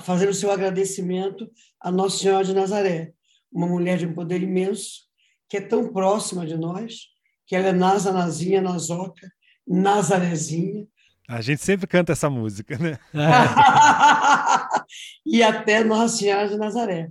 fazendo 0.00 0.30
o 0.30 0.34
seu 0.34 0.50
agradecimento 0.50 1.50
a 1.80 1.90
Nossa 1.90 2.18
Senhora 2.18 2.44
de 2.44 2.54
Nazaré, 2.54 3.12
uma 3.52 3.66
mulher 3.66 3.98
de 3.98 4.06
um 4.06 4.14
poder 4.14 4.42
imenso, 4.42 5.02
que 5.48 5.58
é 5.58 5.60
tão 5.60 5.92
próxima 5.92 6.46
de 6.46 6.56
nós, 6.56 7.08
que 7.46 7.54
ela 7.54 7.68
é 7.68 7.72
Nazanazinha, 7.72 8.62
Nazoca, 8.62 9.30
Nazarezinha. 9.68 10.86
A 11.28 11.40
gente 11.40 11.62
sempre 11.62 11.86
canta 11.86 12.12
essa 12.12 12.28
música, 12.30 12.78
né? 12.78 12.98
e 15.24 15.42
até 15.42 15.84
Nossa 15.84 16.16
Senhora 16.16 16.48
de 16.48 16.56
Nazaré. 16.56 17.10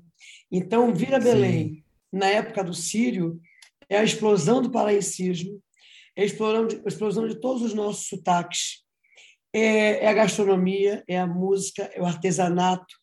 Então, 0.52 0.94
vir 0.94 1.14
a 1.14 1.20
Belém, 1.20 1.68
Sim. 1.68 1.84
na 2.12 2.28
época 2.28 2.64
do 2.64 2.74
Sírio, 2.74 3.40
é 3.94 4.00
a 4.00 4.04
explosão 4.04 4.62
do 4.62 4.72
paraencismo, 4.72 5.62
é 6.16 6.24
a 6.24 6.26
explosão 6.26 6.68
de, 6.68 6.76
a 6.78 6.88
explosão 6.88 7.28
de 7.28 7.40
todos 7.40 7.62
os 7.62 7.74
nossos 7.74 8.08
sotaques, 8.08 8.84
é, 9.54 10.04
é, 10.04 10.08
a 10.08 10.14
gastronomia, 10.14 11.04
é 11.08 11.20
a 11.20 11.28
música, 11.28 11.84
é 11.94 12.02
o 12.02 12.06
artesanato, 12.06 12.96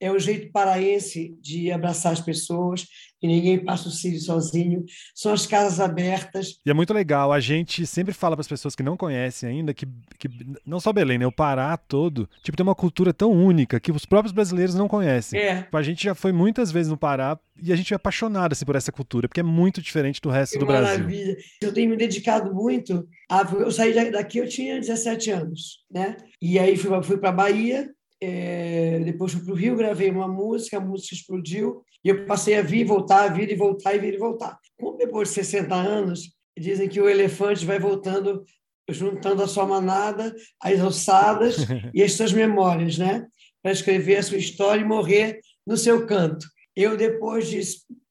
é 0.00 0.10
o 0.10 0.18
jeito 0.18 0.50
paraense 0.50 1.36
de 1.40 1.70
abraçar 1.70 2.12
as 2.12 2.20
pessoas, 2.20 2.86
que 3.20 3.26
ninguém 3.26 3.62
passa 3.62 3.88
o 3.88 3.92
Sírio 3.92 4.18
sozinho, 4.18 4.84
são 5.14 5.32
as 5.32 5.46
casas 5.46 5.78
abertas. 5.78 6.58
E 6.64 6.70
é 6.70 6.74
muito 6.74 6.94
legal, 6.94 7.32
a 7.32 7.38
gente 7.38 7.86
sempre 7.86 8.14
fala 8.14 8.34
para 8.34 8.40
as 8.40 8.48
pessoas 8.48 8.74
que 8.74 8.82
não 8.82 8.96
conhecem 8.96 9.50
ainda 9.50 9.74
que, 9.74 9.86
que 10.18 10.28
não 10.64 10.80
só 10.80 10.90
Belém, 10.90 11.18
né, 11.18 11.26
o 11.26 11.32
Pará 11.32 11.76
todo, 11.76 12.28
tipo, 12.42 12.56
tem 12.56 12.64
uma 12.64 12.74
cultura 12.74 13.12
tão 13.12 13.30
única 13.30 13.78
que 13.78 13.92
os 13.92 14.06
próprios 14.06 14.32
brasileiros 14.32 14.74
não 14.74 14.88
conhecem. 14.88 15.38
É. 15.38 15.62
Tipo, 15.62 15.76
a 15.76 15.82
gente 15.82 16.02
já 16.02 16.14
foi 16.14 16.32
muitas 16.32 16.72
vezes 16.72 16.90
no 16.90 16.96
Pará 16.96 17.38
e 17.62 17.70
a 17.70 17.76
gente 17.76 17.92
é 17.92 17.96
apaixonado 17.96 18.52
assim, 18.52 18.64
por 18.64 18.76
essa 18.76 18.90
cultura, 18.90 19.28
porque 19.28 19.40
é 19.40 19.44
muito 19.44 19.82
diferente 19.82 20.20
do 20.20 20.30
resto 20.30 20.54
que 20.54 20.58
do 20.58 20.66
maravilha. 20.66 21.34
Brasil. 21.34 21.36
Eu 21.60 21.74
tenho 21.74 21.90
me 21.90 21.96
dedicado 21.96 22.54
muito. 22.54 23.06
A, 23.30 23.42
eu 23.42 23.70
saí 23.70 24.10
daqui, 24.10 24.38
eu 24.38 24.48
tinha 24.48 24.80
17 24.80 25.30
anos, 25.30 25.84
né? 25.90 26.16
E 26.40 26.58
aí 26.58 26.74
fui, 26.74 27.02
fui 27.02 27.18
para 27.18 27.32
Bahia, 27.32 27.90
é, 28.20 29.00
depois 29.00 29.32
fui 29.32 29.42
para 29.42 29.52
o 29.52 29.56
Rio, 29.56 29.76
gravei 29.76 30.10
uma 30.10 30.28
música, 30.28 30.76
a 30.76 30.80
música 30.80 31.14
explodiu, 31.14 31.82
e 32.04 32.08
eu 32.08 32.26
passei 32.26 32.56
a 32.56 32.62
vir, 32.62 32.84
voltar, 32.84 33.28
vir 33.28 33.50
e 33.50 33.54
voltar, 33.54 33.94
e 33.94 33.98
vir 33.98 34.14
e 34.14 34.18
voltar. 34.18 34.58
Como 34.78 34.96
depois 34.96 35.28
de 35.28 35.34
60 35.34 35.74
anos, 35.74 36.32
dizem 36.58 36.88
que 36.88 37.00
o 37.00 37.08
elefante 37.08 37.64
vai 37.64 37.78
voltando, 37.78 38.44
juntando 38.88 39.42
a 39.42 39.48
sua 39.48 39.66
manada, 39.66 40.34
as 40.60 40.80
ossadas 40.80 41.56
e 41.94 42.02
as 42.02 42.12
suas 42.12 42.32
memórias, 42.32 42.98
né? 42.98 43.26
Para 43.62 43.72
escrever 43.72 44.16
a 44.16 44.22
sua 44.22 44.38
história 44.38 44.82
e 44.82 44.84
morrer 44.84 45.40
no 45.66 45.76
seu 45.76 46.06
canto. 46.06 46.46
Eu, 46.76 46.96
depois 46.96 47.48
de 47.48 47.60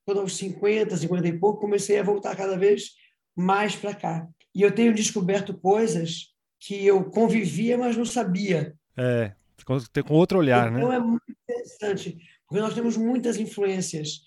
quando 0.05 0.21
aos 0.21 0.35
50, 0.37 0.97
50 0.97 1.27
e 1.27 1.39
pouco, 1.39 1.61
comecei 1.61 1.99
a 1.99 2.03
voltar 2.03 2.35
cada 2.35 2.57
vez 2.57 2.91
mais 3.35 3.75
para 3.75 3.93
cá. 3.93 4.27
E 4.55 4.63
eu 4.63 4.71
tenho 4.71 4.93
descoberto 4.93 5.53
coisas 5.53 6.33
que 6.59 6.85
eu 6.85 7.03
convivia, 7.05 7.77
mas 7.77 7.95
não 7.95 8.05
sabia. 8.05 8.73
É, 8.97 9.31
com 10.05 10.13
outro 10.13 10.39
olhar, 10.39 10.67
então, 10.67 10.73
né? 10.73 10.79
Então 10.79 10.93
é 10.93 10.99
muito 10.99 11.23
interessante, 11.29 12.17
porque 12.47 12.61
nós 12.61 12.73
temos 12.73 12.97
muitas 12.97 13.37
influências. 13.37 14.21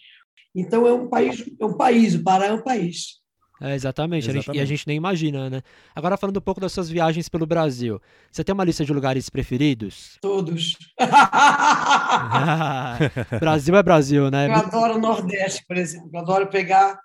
Então 0.55 0.87
é 0.87 0.93
um 0.93 1.09
país, 1.09 1.45
é 1.61 1.65
um 1.65 1.77
país, 1.77 2.15
o 2.15 2.23
Pará 2.23 2.47
é 2.47 2.53
um 2.53 2.63
país. 2.63 3.21
É, 3.61 3.75
exatamente, 3.77 4.25
exatamente. 4.25 4.51
A 4.51 4.53
gente, 4.53 4.59
e 4.59 4.61
a 4.61 4.65
gente 4.65 4.87
nem 4.89 4.97
imagina, 4.97 5.49
né? 5.49 5.63
Agora 5.95 6.17
falando 6.17 6.39
um 6.39 6.43
pouco 6.43 6.61
das 6.61 6.73
suas 6.73 6.91
viagens 6.91 7.29
pelo 7.29 7.47
Brasil, 7.47 8.03
você 8.31 8.43
tem 8.43 8.53
uma 8.53 8.65
lista 8.65 8.85
de 8.85 8.93
lugares 8.93 9.31
preferidos? 9.31 10.19
Todos. 10.21 10.77
Brasil 13.39 13.77
é 13.77 13.83
Brasil, 13.83 14.31
né? 14.33 14.49
Eu 14.49 14.55
adoro 14.55 14.97
o 14.97 15.01
Nordeste, 15.01 15.65
por 15.67 15.77
exemplo. 15.77 16.11
Eu 16.13 16.21
adoro 16.21 16.49
pegar 16.49 16.99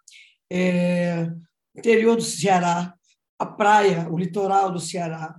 é, 0.51 1.29
interior 1.75 2.15
do 2.15 2.23
Ceará, 2.23 2.91
a 3.37 3.45
praia, 3.45 4.07
o 4.09 4.17
litoral 4.17 4.71
do 4.71 4.79
Ceará. 4.79 5.35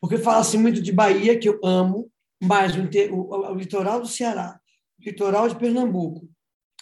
Porque 0.00 0.16
fala-se 0.16 0.56
muito 0.56 0.80
de 0.80 0.92
Bahia, 0.92 1.38
que 1.38 1.48
eu 1.48 1.60
amo, 1.62 2.10
mas 2.42 2.74
o, 2.76 2.82
o, 3.12 3.52
o 3.52 3.54
litoral 3.54 4.00
do 4.00 4.06
Ceará, 4.06 4.58
o 5.00 5.04
litoral 5.04 5.48
de 5.48 5.56
Pernambuco, 5.56 6.28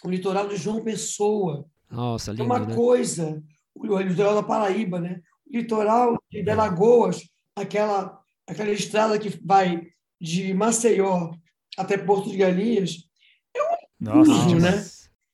o 0.03 0.09
litoral 0.09 0.47
de 0.47 0.55
João 0.57 0.83
Pessoa. 0.83 1.65
Nossa, 1.89 2.31
lindo, 2.31 2.43
É 2.43 2.45
uma 2.45 2.59
né? 2.59 2.75
coisa, 2.75 3.41
o 3.75 3.97
litoral 3.99 4.35
da 4.35 4.43
Paraíba, 4.43 4.99
né? 4.99 5.21
O 5.51 5.57
litoral 5.57 6.17
de 6.29 6.49
Alagoas, 6.49 7.23
aquela, 7.55 8.19
aquela 8.47 8.71
estrada 8.71 9.17
que 9.17 9.29
vai 9.43 9.87
de 10.19 10.53
Maceió 10.53 11.31
até 11.77 11.97
Porto 11.97 12.29
de 12.29 12.37
Galinhas, 12.37 13.07
é 13.55 13.61
um 13.63 13.77
Nossa, 13.99 14.31
abuso, 14.31 14.55
né? 14.59 14.85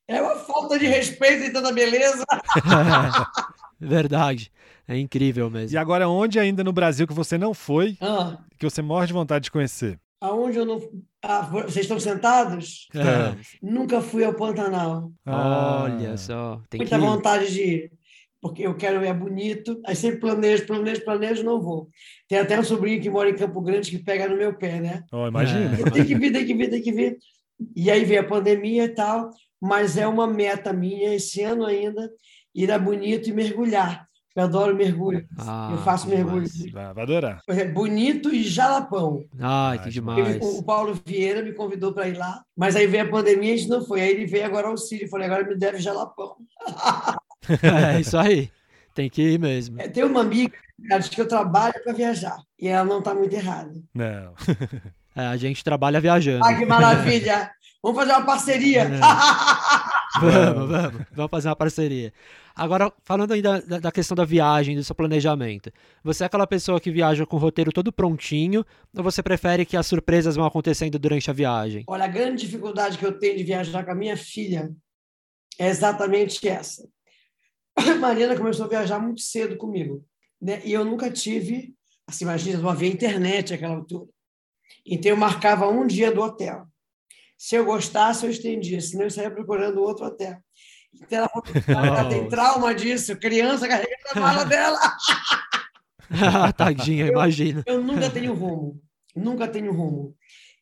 É 0.08 0.22
uma 0.22 0.36
falta 0.36 0.78
de 0.78 0.86
respeito 0.86 1.44
em 1.44 1.54
tanta 1.54 1.72
beleza. 1.72 2.26
Verdade. 3.80 4.52
É 4.88 4.98
incrível 4.98 5.50
mesmo. 5.50 5.74
E 5.74 5.78
agora, 5.78 6.10
onde 6.10 6.40
ainda 6.40 6.64
no 6.64 6.74
Brasil 6.74 7.08
que 7.08 7.14
você 7.14 7.38
não 7.38 7.54
foi, 7.54 7.98
Ah, 8.02 8.38
que 8.58 8.70
você 8.70 8.82
morre 8.82 9.08
de 9.08 9.14
vontade 9.14 9.46
de 9.46 9.52
conhecer? 9.52 10.00
Aonde 10.24 10.58
eu 10.58 10.66
não. 10.66 10.80
Ah, 11.22 11.42
vocês 11.42 11.86
estão 11.86 12.00
sentados? 12.00 12.88
É. 12.96 13.36
Nunca 13.62 14.02
fui 14.02 14.24
ao 14.24 14.34
Pantanal. 14.34 15.12
Olha 15.26 16.14
Ah, 16.14 16.18
só, 16.18 16.62
tem 16.70 16.80
que 16.80 16.86
Muita 16.86 16.96
ir. 16.98 17.00
vontade 17.00 17.54
de 17.54 17.62
ir, 17.62 17.92
porque 18.42 18.64
eu 18.64 18.76
quero, 18.76 19.04
é 19.04 19.14
bonito. 19.14 19.80
Aí 19.86 19.96
sempre 19.96 20.20
planejo, 20.22 20.66
planejo, 20.66 21.04
planejo, 21.04 21.44
não 21.44 21.62
vou. 21.62 21.90
Tem 22.28 22.40
até 22.40 22.60
um 22.60 22.64
sobrinho 22.64 23.02
que 23.02 23.10
mora 23.10 23.30
em 23.30 23.36
Campo 23.36 23.62
Grande 23.62 23.92
que 23.92 24.00
pega 24.00 24.28
no 24.28 24.38
meu 24.38 24.54
pé, 24.54 24.80
né? 24.80 25.04
Ó, 25.12 25.28
imagina. 25.28 25.78
É. 25.80 25.92
Tem 25.92 26.06
que 26.06 26.16
vir, 26.16 26.32
tem 26.32 26.46
que 26.46 26.54
vir, 26.54 26.70
tem 26.70 26.82
que 26.82 26.92
vir. 26.92 27.18
E 27.76 27.92
aí 27.92 28.04
veio 28.06 28.22
a 28.22 28.26
pandemia 28.28 28.86
e 28.86 28.90
tal, 28.90 29.30
mas 29.62 29.98
é 29.98 30.08
uma 30.08 30.26
meta 30.28 30.74
minha 30.74 31.14
esse 31.14 31.42
ano 31.42 31.66
ainda 31.66 32.10
ir 32.56 32.72
a 32.72 32.78
Bonito 32.80 33.30
e 33.30 33.34
mergulhar. 33.34 34.08
Eu 34.36 34.44
adoro 34.46 34.76
mergulho. 34.76 35.26
Ah, 35.38 35.70
eu 35.72 35.78
faço 35.80 36.08
mergulho. 36.10 36.48
Vai, 36.72 36.94
vai 36.94 37.04
adorar. 37.04 37.42
É 37.48 37.66
Bonito 37.66 38.34
e 38.34 38.44
Jalapão. 38.44 39.24
Ai, 39.40 39.78
que 39.78 39.86
Ai, 39.86 39.92
demais. 39.92 40.28
Ele- 40.36 40.40
o 40.44 40.64
Paulo 40.64 41.00
Vieira 41.06 41.42
me 41.44 41.54
convidou 41.54 41.94
para 41.94 42.08
ir 42.08 42.18
lá, 42.18 42.44
mas 42.58 42.76
aí 42.76 42.88
veio 42.88 43.04
a 43.04 43.10
pandemia 43.10 43.52
e 43.52 43.54
a 43.54 43.58
gente 43.58 43.70
não 43.70 43.86
foi. 43.86 44.02
Aí 44.02 44.10
ele 44.10 44.26
veio 44.26 44.46
agora 44.46 44.68
ao 44.68 44.78
Sírio. 44.78 45.08
Falei, 45.10 45.28
agora 45.28 45.46
me 45.48 45.56
deve 45.56 45.78
Jalapão. 45.80 46.36
É 47.62 48.00
isso 48.00 48.18
aí. 48.18 48.50
Tem 48.96 49.10
que 49.10 49.22
ir 49.22 49.40
mesmo. 49.40 49.80
É, 49.82 49.88
Tem 49.90 50.04
uma 50.04 50.22
amiga, 50.22 50.56
diz 50.98 51.10
que 51.10 51.20
eu 51.20 51.28
trabalho 51.28 51.74
para 51.84 51.92
viajar. 51.92 52.38
E 52.58 52.68
ela 52.70 52.86
não 52.86 53.00
está 53.00 53.14
muito 53.14 53.34
errada. 53.34 53.74
Não. 53.94 54.34
É, 55.16 55.28
a 55.28 55.38
gente 55.38 55.64
trabalha 55.64 56.02
viajando. 56.02 56.44
Ah, 56.44 56.56
que 56.56 56.66
maravilha! 56.66 57.52
Vamos 57.84 58.00
fazer 58.00 58.14
uma 58.14 58.26
parceria. 58.26 58.82
É. 58.82 58.90
Vamos, 60.22 60.70
vamos. 60.70 61.06
Vamos 61.12 61.32
fazer 61.32 61.50
uma 61.50 61.56
parceria. 61.56 62.14
Agora, 62.56 62.94
falando 63.04 63.34
ainda 63.34 63.62
da, 63.62 63.80
da 63.80 63.92
questão 63.92 64.16
da 64.16 64.24
viagem, 64.24 64.76
do 64.76 64.84
seu 64.84 64.94
planejamento. 64.94 65.72
Você 66.04 66.24
é 66.24 66.28
aquela 66.28 66.46
pessoa 66.46 66.80
que 66.80 66.92
viaja 66.92 67.26
com 67.26 67.36
o 67.36 67.40
roteiro 67.40 67.72
todo 67.72 67.92
prontinho 67.92 68.64
ou 68.96 69.04
você 69.04 69.24
prefere 69.24 69.66
que 69.66 69.76
as 69.76 69.88
surpresas 69.88 70.36
vão 70.36 70.46
acontecendo 70.46 71.00
durante 71.00 71.30
a 71.32 71.34
viagem? 71.34 71.84
Olha, 71.88 72.06
a 72.06 72.08
grande 72.08 72.46
dificuldade 72.46 72.98
que 72.98 73.06
eu 73.06 73.18
tenho 73.18 73.38
de 73.38 73.44
viajar 73.44 73.84
com 73.84 73.92
a 73.92 73.96
minha 73.96 74.16
filha 74.16 74.72
é 75.58 75.68
exatamente 75.68 76.48
essa. 76.48 76.88
A 77.76 77.96
Mariana 77.96 78.38
começou 78.38 78.66
a 78.66 78.70
viajar 78.70 79.00
muito 79.00 79.22
cedo 79.22 79.58
comigo, 79.58 80.06
né? 80.40 80.62
E 80.64 80.74
eu 80.74 80.86
nunca 80.86 81.10
tive, 81.10 81.74
assim, 82.08 82.24
imagina, 82.24 82.60
não 82.60 82.70
havia 82.70 82.90
internet 82.90 83.52
naquela 83.52 83.76
altura. 83.76 84.08
Então 84.86 85.12
eu 85.12 85.18
marcava 85.18 85.68
um 85.68 85.88
dia 85.88 86.12
do 86.12 86.22
hotel. 86.22 86.68
Se 87.46 87.56
eu 87.58 87.66
gostasse, 87.66 88.24
eu 88.26 88.32
estendia, 88.32 88.80
senão 88.80 89.04
eu 89.04 89.12
saía 89.12 89.30
procurando 89.30 89.82
outro 89.82 90.06
hotel. 90.06 90.38
Então 90.96 91.18
ela, 91.20 91.30
falou, 91.30 91.86
ela 91.98 92.08
tem 92.10 92.30
trauma 92.30 92.74
disso, 92.74 93.18
criança 93.18 93.68
carregando 93.68 93.98
a 94.16 94.20
mala 94.22 94.46
dela. 94.46 94.80
Tadinha, 96.56 97.08
imagina. 97.08 97.62
Eu 97.66 97.84
nunca 97.84 98.10
tenho 98.10 98.34
rumo, 98.34 98.80
nunca 99.14 99.46
tenho 99.46 99.74
rumo. 99.74 100.16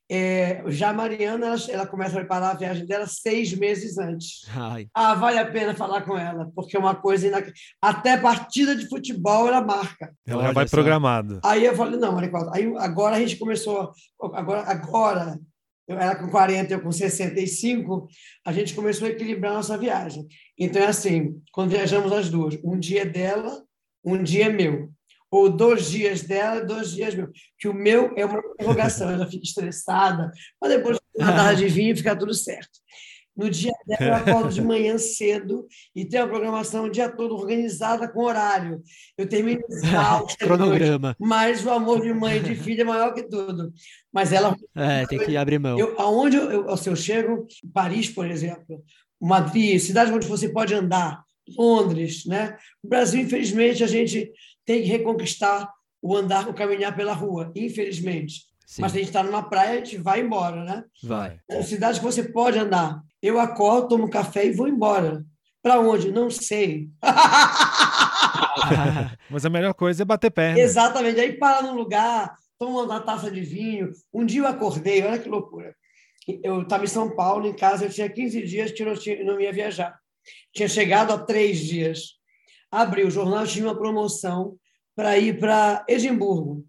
É, 0.10 0.64
já 0.70 0.90
a 0.90 0.94
Mariana, 0.94 1.46
ela, 1.46 1.58
ela 1.70 1.86
começa 1.88 2.14
a 2.16 2.20
preparar 2.20 2.56
a 2.56 2.58
viagem 2.58 2.86
dela 2.88 3.06
seis 3.06 3.54
meses 3.54 4.00
antes. 4.00 4.42
Ai, 4.50 4.88
Ah, 4.94 5.14
vale 5.14 5.38
a 5.38 5.46
pena 5.50 5.76
falar 5.76 6.02
com 6.02 6.18
ela, 6.18 6.52
porque 6.56 6.76
é 6.76 6.80
uma 6.80 6.96
coisa. 6.96 7.28
inac- 7.28 7.54
Até 7.80 8.18
partida 8.18 8.76
de 8.76 8.90
futebol 8.90 9.48
ela 9.48 9.62
marca. 9.62 10.12
Ela 10.26 10.48
já 10.48 10.52
vai 10.52 10.68
só. 10.68 10.76
programado. 10.78 11.40
Aí 11.46 11.64
eu 11.64 11.76
falei, 11.76 12.00
não, 12.00 12.12
Maria 12.14 12.30
Cláudia, 12.32 12.52
aí 12.56 12.74
agora 12.80 13.18
a 13.18 13.20
gente 13.20 13.38
começou, 13.38 13.92
agora, 14.34 14.64
agora 14.64 15.40
era 15.88 16.16
com 16.16 16.30
40, 16.30 16.74
eu 16.74 16.82
com 16.82 16.92
65, 16.92 18.08
a 18.46 18.54
gente 18.54 18.74
começou 18.74 19.08
a 19.08 19.12
equilibrar 19.12 19.52
a 19.52 19.56
nossa 19.56 19.78
viagem. 19.78 20.28
Então 20.58 20.82
é 20.82 20.88
assim, 20.88 21.42
quando 21.52 21.72
viajamos 21.72 22.12
as 22.12 22.30
duas, 22.30 22.58
um 22.64 22.80
dia 22.80 23.02
é 23.02 23.06
dela, 23.06 23.64
um 24.04 24.22
dia 24.22 24.46
é 24.46 24.50
meu. 24.50 24.92
Ou 25.30 25.50
dois 25.50 25.90
dias 25.90 26.24
dela, 26.24 26.64
dois 26.64 26.92
dias 26.92 27.16
meu. 27.16 27.30
Que 27.58 27.68
o 27.68 27.74
meu 27.74 28.14
é 28.18 28.26
uma 28.26 28.40
interrogação, 28.54 29.12
eu 29.12 29.20
já 29.20 29.28
fico 29.28 29.44
estressada, 29.44 30.32
mas 30.62 30.72
depois 30.72 30.98
uma 31.16 31.34
tarde 31.34 31.66
de 31.66 31.70
vinho 31.70 31.96
fica 31.96 32.16
tudo 32.16 32.34
certo. 32.34 32.80
No 33.36 33.50
dia 33.50 33.72
dela, 33.88 34.10
eu 34.10 34.14
acordo 34.14 34.54
de 34.54 34.62
manhã 34.62 34.98
cedo 34.98 35.66
e 35.96 36.06
tenho 36.06 36.24
a 36.24 36.28
programação 36.28 36.86
o 36.86 36.92
dia 36.92 37.10
todo 37.10 37.34
organizada 37.36 38.08
com 38.08 38.24
horário. 38.24 38.82
Eu 39.18 39.28
termino 39.28 39.62
exausta 39.70 40.38
cronograma. 40.46 41.16
Mas 41.20 41.66
o 41.66 41.70
amor 41.70 42.02
de 42.02 42.14
mãe 42.14 42.38
e 42.38 42.42
de 42.42 42.56
filha 42.56 42.82
é 42.82 42.86
maior 42.86 43.14
que 43.14 43.24
tudo. 43.24 43.74
Mas 44.12 44.34
ela, 44.34 44.56
É, 44.76 45.06
tem 45.08 45.20
que 45.20 45.38
abrir 45.38 45.60
mão. 45.60 45.80
eu, 45.80 46.00
aonde 46.00 46.36
eu, 46.38 46.68
eu, 46.68 46.78
se 46.78 46.90
eu 46.90 46.96
chego, 46.96 47.48
Paris, 47.74 48.10
por 48.10 48.30
exemplo, 48.30 48.84
Madrid, 49.20 49.80
cidade 49.80 50.12
onde 50.12 50.28
você 50.28 50.50
pode 50.50 50.74
andar, 50.74 51.24
Londres, 51.58 52.26
né? 52.26 52.58
No 52.84 52.90
Brasil, 52.90 53.22
infelizmente, 53.22 53.84
a 53.84 53.88
gente 53.88 54.32
tem 54.66 54.82
que 54.82 54.88
reconquistar 54.90 55.70
o 56.02 56.16
andar, 56.16 56.50
o 56.50 56.54
caminhar 56.54 56.96
pela 56.96 57.14
rua, 57.14 57.52
infelizmente. 57.56 58.44
Sim, 58.66 58.82
Mas 58.82 58.92
se 58.92 58.98
a 58.98 59.02
gente 59.02 59.10
está 59.10 59.22
numa 59.24 59.44
praia, 59.44 59.72
a 59.74 59.76
gente 59.84 59.98
vai 59.98 60.22
embora, 60.22 60.64
né? 60.64 60.84
vai. 61.04 61.40
É 61.50 61.62
cidade 61.62 62.00
que 62.00 62.06
você 62.06 62.24
pode 62.24 62.58
andar. 62.58 63.02
Eu 63.22 63.40
acordo, 63.40 63.90
tomo 63.90 64.10
café 64.10 64.48
e 64.48 64.52
vou 64.52 64.68
embora. 64.68 65.24
Para 65.62 65.80
onde? 65.80 66.12
Não 66.12 66.30
sei. 66.30 66.90
Mas 69.30 69.46
a 69.46 69.50
melhor 69.50 69.74
coisa 69.74 70.02
é 70.02 70.06
bater 70.06 70.32
perna. 70.32 70.60
Exatamente. 70.60 71.20
Aí 71.20 71.34
para 71.34 71.62
num 71.62 71.76
lugar, 71.76 72.36
toma 72.58 72.82
uma 72.82 73.00
taça 73.00 73.30
de 73.30 73.42
vinho. 73.42 73.92
Um 74.12 74.26
dia 74.26 74.42
eu 74.42 74.48
acordei, 74.48 75.04
olha 75.04 75.20
que 75.20 75.30
loucura. 75.30 75.76
Eu 76.44 76.64
estava 76.64 76.84
em 76.84 76.88
São 76.88 77.16
Paulo, 77.16 77.48
em 77.48 77.54
casa, 77.54 77.86
eu 77.86 77.90
tinha 77.90 78.10
15 78.10 78.42
dias 78.44 78.72
que 78.72 78.84
eu 78.84 78.88
não, 78.88 78.96
tinha, 78.96 79.24
não 79.24 79.40
ia 79.40 79.54
viajar. 79.54 79.98
Tinha 80.54 80.68
chegado 80.68 81.14
há 81.14 81.18
três 81.18 81.60
dias. 81.60 82.20
Abri 82.72 83.04
o 83.04 83.12
jornal, 83.12 83.46
tinha 83.46 83.66
uma 83.66 83.78
promoção 83.78 84.56
para 84.96 85.18
ir 85.18 85.40
para 85.40 85.86
Edimburgo. 85.88 86.66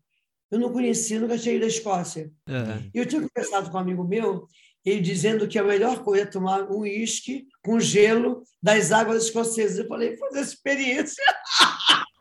Eu 0.51 0.59
não 0.59 0.73
conhecia, 0.73 1.19
nunca 1.19 1.39
tinha 1.39 1.55
ido 1.55 1.65
à 1.65 1.69
Escócia. 1.69 2.31
É. 2.47 2.91
E 2.95 2.99
eu 2.99 3.07
tinha 3.07 3.23
conversado 3.23 3.71
com 3.71 3.77
um 3.77 3.81
amigo 3.81 4.05
meu 4.05 4.47
ele 4.85 5.01
dizendo 5.01 5.47
que 5.47 5.59
a 5.59 5.65
melhor 5.65 6.03
coisa 6.03 6.25
é 6.25 6.27
tomar 6.27 6.63
um 6.65 6.81
uísque 6.81 7.47
com 7.63 7.79
gelo 7.79 8.43
das 8.63 8.91
águas 8.91 9.25
escocesas. 9.25 9.79
Eu 9.79 9.89
falei, 9.89 10.17
fazer 10.17 10.41
essa 10.41 10.55
experiência. 10.55 11.25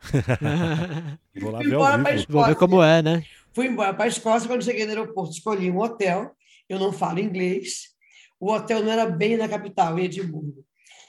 Vou 1.40 1.50
lá 1.50 1.58
Fui 1.58 1.68
ver 1.68 1.74
ao. 1.74 1.82
Vou 2.28 2.46
ver 2.46 2.56
como 2.56 2.82
é, 2.82 3.02
né? 3.02 3.24
Fui 3.52 3.66
embora 3.66 3.92
para 3.92 4.04
a 4.04 4.08
Escócia. 4.08 4.48
Quando 4.48 4.64
cheguei 4.64 4.84
no 4.84 4.90
aeroporto, 4.90 5.32
escolhi 5.32 5.70
um 5.70 5.80
hotel. 5.80 6.30
Eu 6.68 6.78
não 6.78 6.92
falo 6.92 7.18
inglês. 7.18 7.92
O 8.38 8.52
hotel 8.52 8.82
não 8.82 8.92
era 8.92 9.06
bem 9.06 9.36
na 9.36 9.48
capital, 9.48 9.98
em 9.98 10.04
Edimburgo. 10.04 10.64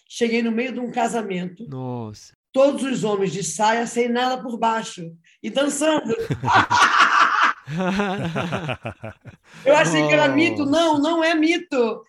Cheguei 0.08 0.44
no 0.44 0.52
meio 0.52 0.74
de 0.74 0.80
um 0.80 0.92
casamento, 0.92 1.68
Nossa. 1.68 2.36
todos 2.52 2.84
os 2.84 3.04
homens 3.04 3.32
de 3.34 3.44
saia, 3.44 3.88
sem 3.88 4.08
nada 4.08 4.40
por 4.44 4.60
baixo, 4.60 5.12
e 5.42 5.50
dançando. 5.50 6.16
Eu 9.66 9.76
achei 9.76 10.08
que 10.08 10.14
era 10.14 10.28
mito. 10.28 10.66
Não, 10.66 11.00
não 11.00 11.24
é 11.24 11.34
mito. 11.36 12.04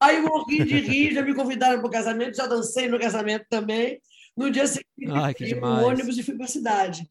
Aí 0.00 0.16
eu 0.16 0.22
morri 0.22 0.64
de 0.64 0.80
rir, 0.80 1.12
já 1.12 1.22
me 1.22 1.34
convidaram 1.34 1.78
para 1.78 1.88
o 1.88 1.90
casamento, 1.90 2.36
já 2.36 2.46
dancei 2.46 2.88
no 2.88 2.98
casamento 2.98 3.44
também. 3.50 4.00
No 4.36 4.50
dia 4.50 4.66
seguinte, 4.66 5.12
Ai, 5.12 5.34
que 5.34 5.54
ônibus 5.54 6.16
e 6.16 6.22
fui 6.22 6.34
para 6.34 6.46
a 6.46 6.48
cidade. 6.48 7.06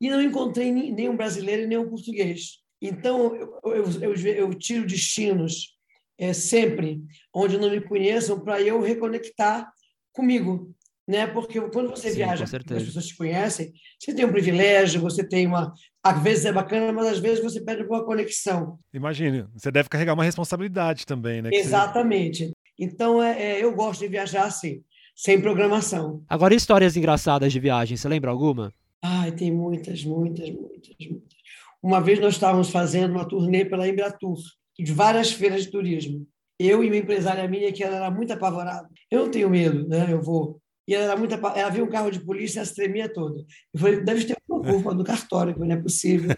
E 0.00 0.08
não 0.08 0.22
encontrei 0.22 0.70
nenhum 0.70 1.16
brasileiro 1.16 1.62
e 1.62 1.66
nenhum 1.66 1.88
português. 1.88 2.58
Então, 2.80 3.34
eu, 3.34 3.60
eu, 3.64 3.84
eu, 4.02 4.14
eu 4.14 4.54
tiro 4.54 4.86
destinos 4.86 5.76
é, 6.16 6.32
sempre 6.32 7.00
onde 7.34 7.58
não 7.58 7.70
me 7.70 7.80
conheçam 7.80 8.38
para 8.38 8.60
eu 8.62 8.80
reconectar 8.80 9.68
comigo. 10.12 10.72
Né? 11.08 11.26
Porque 11.26 11.58
quando 11.70 11.88
você 11.88 12.10
Sim, 12.10 12.16
viaja, 12.16 12.44
as 12.44 12.50
pessoas 12.50 13.06
te 13.06 13.16
conhecem, 13.16 13.72
você 13.98 14.14
tem 14.14 14.26
um 14.26 14.30
privilégio, 14.30 15.00
você 15.00 15.26
tem 15.26 15.46
uma. 15.46 15.72
Às 16.04 16.22
vezes 16.22 16.44
é 16.44 16.52
bacana, 16.52 16.92
mas 16.92 17.06
às 17.06 17.18
vezes 17.18 17.42
você 17.42 17.62
perde 17.62 17.84
uma 17.84 18.04
conexão. 18.04 18.78
Imagine, 18.92 19.46
você 19.54 19.70
deve 19.70 19.88
carregar 19.88 20.12
uma 20.12 20.22
responsabilidade 20.22 21.06
também, 21.06 21.40
né? 21.40 21.48
que 21.48 21.56
você- 21.56 21.62
Exatamente. 21.62 22.52
Então, 22.78 23.22
é, 23.22 23.42
é, 23.42 23.64
eu 23.64 23.74
gosto 23.74 24.00
de 24.00 24.08
viajar 24.08 24.44
assim, 24.44 24.82
sem 25.16 25.40
programação. 25.40 26.22
Agora, 26.28 26.54
histórias 26.54 26.94
engraçadas 26.94 27.50
de 27.52 27.58
viagem, 27.58 27.96
você 27.96 28.06
lembra 28.06 28.30
alguma? 28.30 28.70
Ai, 29.02 29.32
tem 29.32 29.50
muitas, 29.50 30.04
muitas, 30.04 30.50
muitas, 30.50 30.94
muitas. 31.00 31.38
Uma 31.82 32.00
vez 32.02 32.20
nós 32.20 32.34
estávamos 32.34 32.70
fazendo 32.70 33.12
uma 33.12 33.26
turnê 33.26 33.64
pela 33.64 33.88
Embratur, 33.88 34.36
de 34.78 34.92
várias 34.92 35.32
feiras 35.32 35.62
de 35.62 35.70
turismo. 35.70 36.26
Eu 36.58 36.84
e 36.84 36.88
uma 36.88 36.96
empresária 36.96 37.48
minha, 37.48 37.72
que 37.72 37.82
ela 37.82 37.96
era 37.96 38.10
muito 38.10 38.32
apavorada. 38.32 38.88
Eu 39.10 39.24
não 39.24 39.30
tenho 39.30 39.48
medo, 39.48 39.88
né? 39.88 40.06
Eu 40.12 40.20
vou. 40.20 40.60
E 40.88 40.94
ela 40.94 41.04
era 41.04 41.16
muito 41.16 41.34
Ela 41.34 41.68
viu 41.68 41.84
um 41.84 41.90
carro 41.90 42.10
de 42.10 42.18
polícia, 42.18 42.60
ela 42.60 42.66
se 42.66 42.74
tremia 42.74 43.12
toda. 43.12 43.44
Eu 43.74 43.78
falei, 43.78 44.00
deve 44.00 44.24
ter 44.24 44.34
uma 44.48 44.62
culpa 44.62 44.94
no 44.94 45.04
cartório, 45.04 45.54
não 45.58 45.70
é 45.70 45.76
possível. 45.76 46.34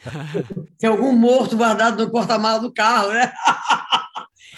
Tem 0.80 0.88
algum 0.88 1.12
morto 1.12 1.54
guardado 1.54 2.02
no 2.02 2.10
porta-malas 2.10 2.62
do 2.62 2.72
carro, 2.72 3.12
né? 3.12 3.30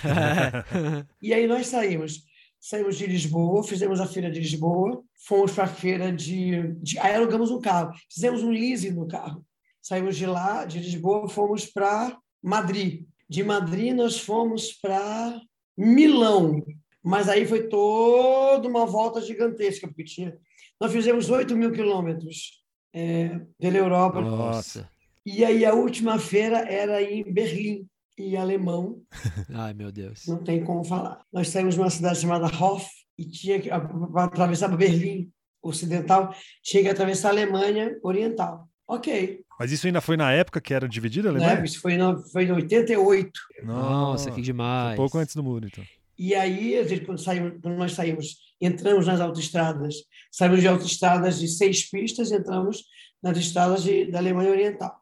E 1.21 1.35
aí 1.35 1.49
nós 1.49 1.67
saímos. 1.67 2.23
Saímos 2.61 2.97
de 2.97 3.07
Lisboa, 3.07 3.65
fizemos 3.65 4.01
a 4.01 4.07
feira 4.07 4.31
de 4.31 4.39
Lisboa, 4.39 5.03
fomos 5.27 5.51
para 5.53 5.65
a 5.65 5.69
feira 5.69 6.13
de, 6.13 6.75
de. 6.75 6.99
Aí 7.01 7.15
alugamos 7.15 7.51
um 7.51 7.61
carro, 7.61 7.93
fizemos 8.09 8.43
um 8.43 8.51
leasing 8.51 8.91
no 8.91 9.09
carro. 9.09 9.45
Saímos 9.83 10.17
de 10.17 10.27
lá, 10.27 10.65
de 10.65 10.79
Lisboa, 10.79 11.29
fomos 11.29 11.67
para 11.67 12.17
Madrid. 12.43 13.05
De 13.29 13.43
Madrid, 13.43 13.95
nós 13.95 14.21
fomos 14.21 14.73
para 14.73 15.41
Milão. 15.77 16.63
Mas 17.07 17.29
aí 17.29 17.47
foi 17.47 17.69
toda 17.69 18.67
uma 18.67 18.85
volta 18.85 19.23
gigantesca, 19.23 19.87
porque 19.87 20.03
tinha. 20.03 20.37
Nós 20.81 20.91
fizemos 20.91 21.31
8 21.31 21.57
mil 21.57 21.71
quilômetros 21.71 22.65
é, 22.93 23.41
pela 23.61 23.77
Europa. 23.77 24.21
Nossa. 24.21 24.91
E 25.25 25.45
aí 25.45 25.65
a 25.65 25.73
última 25.73 26.19
feira 26.19 26.59
era 26.69 27.01
em 27.01 27.23
Berlim, 27.33 27.87
em 28.19 28.37
alemão. 28.37 29.01
Ai, 29.55 29.73
meu 29.73 29.93
Deus. 29.93 30.27
Não 30.27 30.39
tem 30.43 30.65
como 30.65 30.83
falar. 30.83 31.21
Nós 31.33 31.49
saímos 31.49 31.75
de 31.77 31.81
uma 31.81 31.91
cidade 31.91 32.19
chamada 32.19 32.47
Hof 32.47 32.85
e 33.17 33.25
tinha 33.25 33.61
que 33.61 33.69
para 33.69 34.25
atravessar 34.25 34.77
Berlim 34.77 35.31
Ocidental, 35.63 36.35
tinha 36.61 36.83
que 36.83 36.89
atravessar 36.89 37.29
a 37.29 37.33
Alemanha 37.33 37.97
Oriental. 38.03 38.69
Ok. 38.89 39.43
Mas 39.61 39.71
isso 39.71 39.87
ainda 39.87 40.01
foi 40.01 40.17
na 40.17 40.33
época 40.33 40.61
que 40.61 40.75
era 40.75 40.89
dividida 40.89 41.29
a 41.29 41.33
Né? 41.33 41.39
Alemanha? 41.45 41.65
Isso 41.65 41.81
foi, 41.81 41.97
no, 41.97 42.19
foi 42.31 42.45
em 42.45 42.53
88. 42.53 43.31
Nossa, 43.65 44.29
que 44.31 44.35
Foi 44.35 44.43
demais. 44.43 44.97
pouco 44.97 45.19
antes 45.19 45.35
do 45.37 45.43
muro, 45.43 45.67
então. 45.67 45.85
E 46.19 46.35
aí, 46.35 46.79
a 46.79 46.85
gente, 46.85 47.05
quando, 47.05 47.19
saímos, 47.19 47.61
quando 47.63 47.77
nós 47.77 47.93
saímos, 47.93 48.37
entramos 48.61 49.07
nas 49.07 49.21
autoestradas, 49.21 49.97
saímos 50.31 50.61
de 50.61 50.69
autoestradas 50.69 51.39
de 51.39 51.49
seis 51.49 51.89
pistas, 51.89 52.33
entramos 52.33 52.85
nas 53.23 53.37
estradas 53.37 53.83
de, 53.83 54.11
da 54.11 54.19
Alemanha 54.19 54.51
Oriental. 54.51 54.99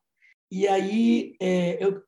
E 0.50 0.66
aí, 0.66 1.37
é, 1.40 1.83
eu, 1.85 2.02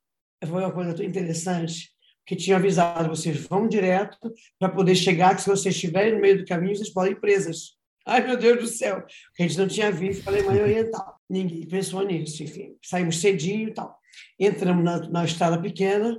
foi 0.45 0.63
uma 0.63 0.71
coisa 0.71 1.03
interessante, 1.03 1.91
que 2.25 2.35
tinha 2.35 2.57
avisado 2.57 3.09
vocês 3.09 3.37
vão 3.47 3.67
direto 3.67 4.33
para 4.59 4.69
poder 4.69 4.95
chegar, 4.95 5.33
que 5.35 5.41
se 5.41 5.49
vocês 5.49 5.73
estiverem 5.73 6.15
no 6.15 6.19
meio 6.19 6.39
do 6.39 6.45
caminho, 6.45 6.75
vocês 6.75 6.89
podem 6.89 7.13
ir 7.13 7.21
presas. 7.21 7.77
Ai, 8.05 8.25
meu 8.25 8.37
Deus 8.37 8.59
do 8.59 8.67
céu! 8.67 9.05
A 9.37 9.43
gente 9.43 9.57
não 9.57 9.67
tinha 9.67 9.91
visto 9.91 10.27
a 10.27 10.31
Alemanha 10.31 10.63
Oriental. 10.63 11.19
Ninguém 11.29 11.65
pensou 11.67 12.01
nisso, 12.03 12.43
enfim. 12.43 12.75
Saímos 12.81 13.19
cedinho 13.19 13.69
e 13.69 13.73
tal. 13.73 13.97
Entramos 14.39 14.83
na, 14.83 15.09
na 15.09 15.25
estrada 15.25 15.61
pequena, 15.61 16.17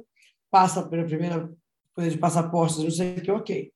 passa 0.51 0.87
pela 0.87 1.05
primeira 1.05 1.51
coisa 1.98 2.11
de 2.12 2.18
passaportes, 2.18 2.78
não 2.78 2.90
sei 2.92 3.16
o 3.16 3.22
que, 3.22 3.30
ok. 3.32 3.72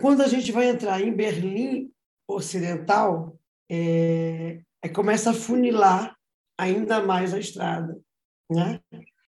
Quando 0.00 0.22
a 0.22 0.28
gente 0.28 0.52
vai 0.52 0.68
entrar 0.68 1.00
em 1.00 1.12
Berlim 1.12 1.90
Ocidental, 2.28 3.36
é, 3.68 4.60
é, 4.80 4.88
começa 4.88 5.30
a 5.32 5.34
funilar 5.34 6.16
ainda 6.56 7.02
mais 7.02 7.34
a 7.34 7.40
estrada, 7.40 8.00
né? 8.48 8.80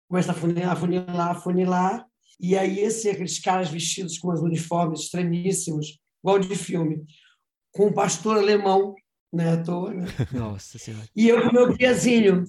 Começa 0.07 0.31
a 0.31 0.33
funilar, 0.33 0.79
funilar, 0.79 1.43
funilar, 1.43 2.05
e 2.39 2.57
aí 2.57 2.79
esse, 2.79 3.09
aqueles 3.09 3.37
caras 3.37 3.67
vestidos 3.67 4.17
com 4.17 4.31
os 4.31 4.39
uniformes 4.39 5.01
estranhíssimos, 5.01 5.99
igual 6.23 6.39
de 6.39 6.55
filme, 6.55 7.03
com 7.73 7.87
um 7.87 7.93
pastor 7.93 8.37
alemão, 8.37 8.95
né, 9.33 9.55
à 9.55 9.61
toa, 9.61 9.93
né? 9.93 10.05
Nossa 10.31 10.79
senhora. 10.79 11.05
E 11.13 11.27
eu 11.27 11.41
com 11.43 11.51
meu 11.51 11.75
guiazinho, 11.75 12.45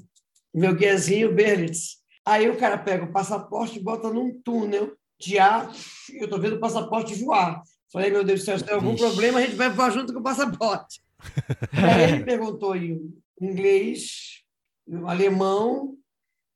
meu 0.54 0.76
guiazinho 0.76 1.34
Berlitz. 1.34 1.98
Aí 2.24 2.48
o 2.48 2.56
cara 2.56 2.78
pega 2.78 3.04
o 3.04 3.12
passaporte 3.12 3.80
e 3.80 3.82
bota 3.82 4.12
num 4.12 4.40
túnel 4.44 4.96
de 5.20 5.38
ar. 5.38 5.70
Eu 6.12 6.24
estou 6.24 6.40
vendo 6.40 6.56
o 6.56 6.60
passaporte 6.60 7.14
voar. 7.22 7.62
Falei, 7.92 8.10
meu 8.10 8.24
Deus 8.24 8.40
do 8.40 8.44
céu, 8.44 8.58
se 8.58 8.64
tem 8.64 8.74
algum 8.74 8.92
Vixe. 8.92 9.04
problema, 9.04 9.38
a 9.38 9.42
gente 9.42 9.56
vai 9.56 9.68
voar 9.68 9.90
junto 9.90 10.12
com 10.12 10.20
o 10.20 10.22
passaporte. 10.22 11.00
aí 11.72 12.12
ele 12.12 12.24
perguntou 12.24 12.74
em 12.74 13.12
inglês, 13.40 14.42
em 14.88 15.06
alemão, 15.08 15.96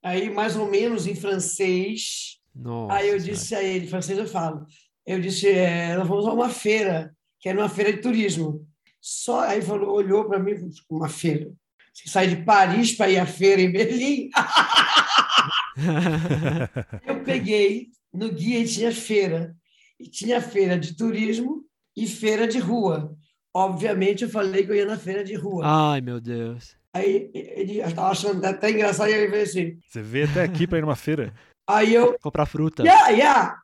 aí 0.02 0.30
mais 0.30 0.56
ou 0.56 0.70
menos 0.70 1.06
em 1.06 1.14
francês. 1.14 2.38
Nossa. 2.54 2.94
Aí 2.94 3.08
eu 3.08 3.18
disse 3.18 3.54
a 3.54 3.62
ele, 3.62 3.86
francês 3.86 4.18
eu 4.18 4.26
falo, 4.26 4.64
eu 5.06 5.20
disse, 5.20 5.48
é, 5.48 5.96
nós 5.96 6.06
vamos 6.08 6.26
a 6.26 6.32
uma 6.32 6.48
feira, 6.48 7.14
que 7.40 7.48
era 7.48 7.58
uma 7.58 7.68
feira 7.68 7.92
de 7.92 8.00
turismo. 8.00 8.66
Só 9.00 9.40
aí 9.40 9.60
falou, 9.60 9.94
olhou 9.94 10.24
para 10.24 10.38
mim, 10.38 10.54
uma 10.88 11.08
feira. 11.08 11.52
Você 11.92 12.08
sai 12.08 12.28
de 12.28 12.44
Paris 12.44 12.92
para 12.92 13.10
ir 13.10 13.18
à 13.18 13.26
feira 13.26 13.60
em 13.60 13.70
Berlim? 13.70 14.30
Eu 17.06 17.22
peguei 17.24 17.88
no 18.12 18.30
guia 18.30 18.60
e 18.60 18.66
tinha 18.68 18.92
feira. 18.92 19.54
E 19.98 20.08
tinha 20.08 20.40
feira 20.40 20.78
de 20.78 20.96
turismo 20.96 21.64
e 21.96 22.06
feira 22.06 22.46
de 22.46 22.58
rua. 22.58 23.14
Obviamente, 23.56 24.24
eu 24.24 24.28
falei 24.28 24.64
que 24.64 24.72
eu 24.72 24.74
ia 24.74 24.84
na 24.86 24.98
feira 24.98 25.22
de 25.22 25.34
rua. 25.34 25.62
Ai, 25.64 26.00
meu 26.00 26.20
Deus. 26.20 26.76
Aí 26.92 27.30
ele 27.32 27.80
estava 27.80 28.10
achando 28.10 28.44
até 28.44 28.70
engraçado, 28.70 29.08
e 29.10 29.12
ele 29.12 29.28
veio 29.28 29.42
assim. 29.44 29.78
Você 29.88 30.02
veio 30.02 30.28
até 30.28 30.42
aqui 30.42 30.66
para 30.66 30.78
ir 30.78 30.80
numa 30.80 30.96
feira. 30.96 31.32
Aí 31.66 31.94
eu, 31.94 32.18
Comprar 32.20 32.44
fruta. 32.44 32.82
yeah, 32.82 33.08
yeah, 33.08 33.56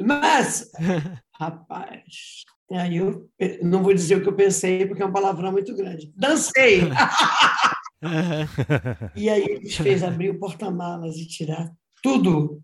mas, 0.00 0.70
rapaz, 1.38 2.44
aí 2.72 2.96
eu 2.96 3.28
não 3.62 3.82
vou 3.82 3.92
dizer 3.92 4.16
o 4.16 4.22
que 4.22 4.28
eu 4.28 4.34
pensei, 4.34 4.86
porque 4.86 5.02
é 5.02 5.04
uma 5.04 5.12
palavrão 5.12 5.52
muito 5.52 5.76
grande. 5.76 6.10
Dancei! 6.16 6.80
E 9.16 9.28
aí 9.28 9.44
eles 9.44 9.76
fez 9.76 10.02
abrir 10.02 10.30
o 10.30 10.38
porta-malas 10.38 11.16
e 11.16 11.26
tirar 11.26 11.70
tudo. 12.02 12.62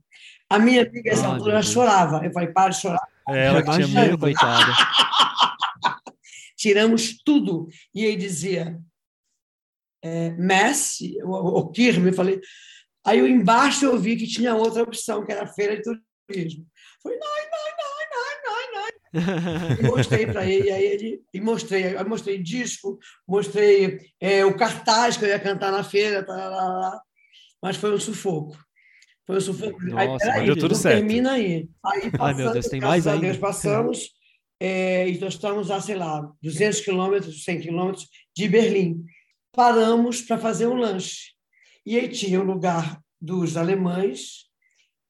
A 0.49 0.59
minha 0.59 0.83
amiga, 0.83 1.11
nessa 1.11 1.27
Ai, 1.27 1.33
altura, 1.33 1.53
ela 1.53 1.63
chorava. 1.63 2.25
Eu 2.25 2.33
falei, 2.33 2.49
para 2.53 2.71
de 2.71 2.81
chorar. 2.81 3.09
É 3.29 3.47
ela 3.47 3.63
que 3.63 3.71
tinha 3.71 3.87
medo. 3.87 4.19
coitada. 4.19 4.73
Tiramos 6.57 7.17
tudo. 7.25 7.69
E 7.95 8.05
aí 8.05 8.17
dizia, 8.17 8.79
é, 10.03 10.31
Messi, 10.31 11.17
o, 11.23 11.61
o 11.61 11.71
Kirme, 11.71 12.09
eu 12.09 12.15
falei. 12.15 12.41
Aí 13.05 13.19
eu 13.19 13.27
embaixo 13.27 13.87
eu 13.87 13.99
vi 13.99 14.17
que 14.17 14.27
tinha 14.27 14.55
outra 14.55 14.83
opção, 14.83 15.25
que 15.25 15.33
era 15.33 15.45
a 15.45 15.47
feira 15.47 15.77
de 15.77 15.83
turismo. 15.83 16.67
Falei, 17.03 17.19
não, 17.19 17.29
não, 17.29 17.71
não, 17.79 18.01
não, 18.13 18.83
não, 18.83 18.83
não. 18.83 19.00
E 19.13 19.83
mostrei 19.83 20.27
para 20.27 20.47
ele, 20.47 20.71
aí 20.71 20.85
ele 20.85 21.23
e 21.35 21.41
mostrei, 21.41 21.97
eu 21.97 22.09
mostrei 22.09 22.41
disco, 22.43 22.99
mostrei 23.27 23.99
é, 24.21 24.45
o 24.45 24.57
cartaz 24.57 25.17
que 25.17 25.25
eu 25.25 25.29
ia 25.29 25.39
cantar 25.41 25.73
na 25.73 25.83
feira, 25.83 26.25
mas 27.63 27.77
foi 27.77 27.93
um 27.93 27.99
sufoco. 27.99 28.57
Foi 29.27 29.37
um 29.37 29.41
sufoco. 29.41 29.79
aí, 29.97 30.07
Nossa, 30.07 30.27
mas 30.27 30.45
deu 30.45 30.59
tudo 30.59 30.75
certo. 30.75 30.99
Termina 30.99 31.33
aí. 31.33 31.69
Aí 31.85 32.11
Ai, 32.21 32.35
meu 32.35 32.53
Deus, 32.53 32.67
tem 32.67 32.81
mais 32.81 33.07
ainda. 33.07 33.27
Deus, 33.27 33.37
passamos 33.37 34.11
é, 34.61 35.09
e 35.09 35.19
nós 35.19 35.35
estamos 35.35 35.71
a, 35.71 35.81
sei 35.81 35.97
lá, 35.97 36.31
200 36.43 36.81
quilômetros, 36.81 37.45
100 37.45 37.61
quilômetros 37.61 38.09
de 38.37 38.49
Berlim. 38.49 39.05
Paramos 39.53 40.21
para 40.21 40.39
fazer 40.39 40.67
um 40.67 40.75
lanche. 40.75 41.33
E 41.85 41.99
aí 41.99 42.09
tinha 42.09 42.41
o 42.41 42.45
lugar 42.45 43.01
dos 43.21 43.57
alemães 43.57 44.51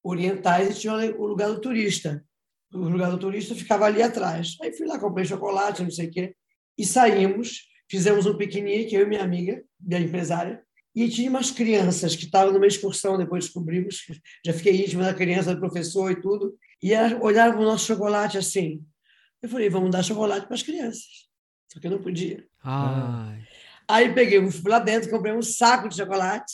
orientais 0.03 0.77
e 0.77 0.81
tinha 0.81 0.95
o 0.95 1.27
lugar 1.27 1.49
do 1.49 1.61
turista. 1.61 2.25
O 2.73 2.89
lugar 2.89 3.11
do 3.11 3.19
turista 3.19 3.55
ficava 3.55 3.87
ali 3.87 4.03
atrás. 4.03 4.57
Aí 4.63 4.73
fui 4.73 4.87
lá, 4.87 4.99
comprei 4.99 5.25
chocolate, 5.25 5.83
não 5.83 5.91
sei 5.91 6.07
o 6.07 6.11
quê, 6.11 6.37
e 6.79 6.85
saímos, 6.85 7.69
fizemos 7.91 8.27
um 8.27 8.37
piquenique, 8.37 8.95
eu 8.95 9.03
e 9.03 9.07
minha 9.07 9.23
amiga, 9.23 9.63
minha 9.81 10.01
empresária, 10.01 10.63
e 10.95 11.09
tinha 11.09 11.31
umas 11.31 11.51
crianças 11.51 12.17
que 12.17 12.25
estavam 12.25 12.53
numa 12.53 12.67
excursão, 12.67 13.17
depois 13.17 13.45
descobrimos, 13.45 14.05
já 14.45 14.53
fiquei 14.53 14.85
íntima 14.85 15.05
da 15.05 15.15
criança, 15.15 15.55
do 15.55 15.61
professor 15.61 16.11
e 16.11 16.21
tudo, 16.21 16.57
e 16.83 16.95
olharam 17.21 17.53
para 17.53 17.63
o 17.63 17.65
nosso 17.65 17.87
chocolate 17.87 18.39
assim. 18.39 18.85
Eu 19.43 19.49
falei, 19.49 19.71
vamos 19.71 19.91
dar 19.91 20.03
chocolate 20.03 20.47
para 20.47 20.55
as 20.55 20.63
crianças. 20.63 21.29
Só 21.73 21.81
que 21.81 21.87
eu 21.87 21.93
não 21.93 22.03
podia. 22.03 22.45
Ai. 22.63 23.47
Aí 23.89 24.15
peguei, 24.15 24.51
fui 24.51 24.71
lá 24.71 24.79
dentro, 24.79 25.11
comprei 25.11 25.33
um 25.33 25.43
saco 25.43 25.89
de 25.89 25.97
chocolate, 25.97 26.53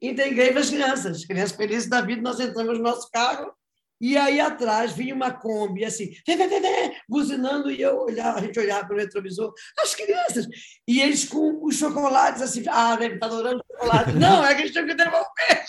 entreguei 0.00 0.50
para 0.50 0.60
as 0.60 0.70
crianças. 0.70 1.18
As 1.18 1.24
crianças 1.24 1.56
felizes 1.56 1.88
da 1.88 2.00
vida, 2.00 2.22
nós 2.22 2.40
entramos 2.40 2.78
no 2.78 2.84
nosso 2.84 3.10
carro, 3.10 3.52
e 4.00 4.16
aí 4.16 4.40
atrás 4.40 4.92
vinha 4.92 5.14
uma 5.14 5.30
Kombi, 5.30 5.84
assim, 5.84 6.12
vem, 6.26 6.36
vem, 6.36 6.48
vem, 6.48 6.60
vem, 6.60 6.96
buzinando, 7.08 7.70
e 7.70 7.80
eu 7.80 7.98
olhava, 8.00 8.38
a 8.38 8.42
gente 8.42 8.58
olhava 8.58 8.86
para 8.86 8.96
o 8.96 8.98
retrovisor, 8.98 9.52
as 9.78 9.94
crianças, 9.94 10.46
e 10.86 11.00
eles 11.00 11.24
com 11.24 11.64
os 11.64 11.76
chocolates, 11.76 12.42
assim, 12.42 12.64
ah, 12.68 12.96
deve 12.96 13.14
estar 13.14 13.26
adorando 13.26 13.64
chocolate. 13.70 14.12
Não, 14.18 14.44
é 14.44 14.54
que 14.54 14.62
eles 14.62 14.72
tinham 14.72 14.86
que 14.86 14.94
devolver. 14.94 15.64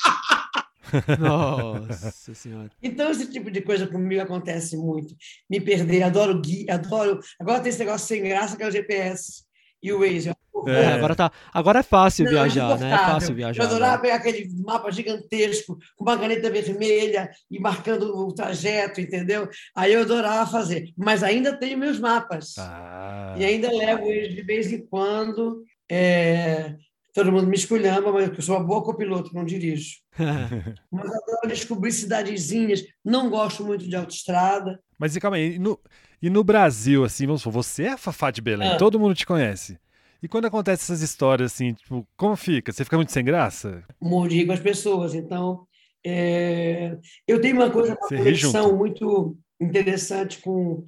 Nossa 1.20 2.34
Senhora. 2.34 2.72
Então, 2.82 3.12
esse 3.12 3.28
tipo 3.32 3.52
de 3.52 3.62
coisa 3.62 3.88
comigo 3.88 4.22
acontece 4.22 4.76
muito. 4.76 5.16
Me 5.50 5.62
perder, 5.62 6.04
adoro 6.04 6.40
guia, 6.42 6.76
adoro. 6.76 7.20
Agora 7.40 7.60
tem 7.60 7.70
esse 7.70 7.80
negócio 7.80 8.08
sem 8.08 8.24
graça 8.24 8.58
que 8.58 8.64
é 8.64 8.68
o 8.68 8.72
GPS 8.72 9.44
e 9.82 9.94
o 9.94 10.00
Waze. 10.00 10.32
É, 10.72 10.94
agora, 10.94 11.16
tá, 11.16 11.32
agora 11.54 11.80
é 11.80 11.84
fácil 11.84 12.26
não, 12.26 12.32
viajar, 12.32 12.78
né? 12.78 12.94
É 12.94 12.98
fácil 12.98 13.36
viajar. 13.36 13.62
Eu 13.62 13.68
adorava 13.68 13.96
né? 13.96 14.02
pegar 14.02 14.16
aquele 14.16 14.50
mapa 14.64 14.92
gigantesco 14.92 15.78
com 15.96 16.04
uma 16.04 16.18
caneta 16.18 16.50
vermelha 16.50 17.30
e 17.50 17.60
marcando 17.60 18.16
o 18.16 18.34
trajeto, 18.34 19.02
entendeu? 19.02 19.50
Aí 19.76 19.94
eu 19.94 20.02
adorava 20.02 20.50
fazer. 20.50 20.92
Mas 20.98 21.24
ainda 21.24 21.58
tenho 21.58 21.78
meus 21.78 22.00
mapas. 22.00 22.56
Ah. 22.58 23.36
E 23.38 23.46
ainda 23.46 23.72
levo 23.72 24.06
eles 24.06 24.36
de 24.36 24.42
vez 24.42 24.72
em 24.72 24.86
quando. 24.86 25.64
É... 25.90 26.76
Todo 27.14 27.32
mundo 27.32 27.48
me 27.48 27.56
esculhamba, 27.56 28.12
mas 28.12 28.30
eu 28.30 28.42
sou 28.42 28.56
uma 28.56 28.64
boa 28.64 28.84
copiloto, 28.84 29.34
não 29.34 29.44
dirijo. 29.44 29.96
mas 30.92 31.06
adoro 31.06 31.48
descobrir 31.48 31.92
cidadezinhas. 31.92 32.84
Não 33.04 33.30
gosto 33.30 33.66
muito 33.66 33.88
de 33.88 33.96
autoestrada. 33.96 34.80
Mas 34.98 35.16
e 35.16 35.20
calma 35.20 35.38
aí, 35.38 35.56
e 35.56 35.60
no, 35.60 35.80
e 36.22 36.30
no 36.30 36.44
Brasil, 36.44 37.04
assim, 37.04 37.26
vamos 37.26 37.42
supor, 37.42 37.64
você 37.64 37.84
é 37.84 37.90
a 37.94 37.98
Fafá 37.98 38.30
de 38.30 38.42
Belém, 38.42 38.74
ah. 38.74 38.78
todo 38.78 39.00
mundo 39.00 39.16
te 39.16 39.26
conhece. 39.26 39.80
E 40.22 40.28
quando 40.28 40.46
acontece 40.46 40.84
essas 40.84 41.02
histórias, 41.02 41.54
assim, 41.54 41.74
tipo, 41.74 42.06
como 42.18 42.36
fica? 42.36 42.72
Você 42.72 42.84
fica 42.84 42.98
muito 42.98 43.12
sem 43.12 43.24
graça? 43.24 43.84
Morri 44.02 44.46
com 44.46 44.52
as 44.52 44.60
pessoas, 44.60 45.14
então... 45.14 45.66
É... 46.06 46.98
Eu 47.28 47.42
tenho 47.42 47.56
uma 47.56 47.70
coisa, 47.70 47.94
uma 47.94 48.08
Você 48.08 48.18
conexão 48.18 48.78
muito 48.78 49.38
interessante 49.60 50.40
com, 50.40 50.86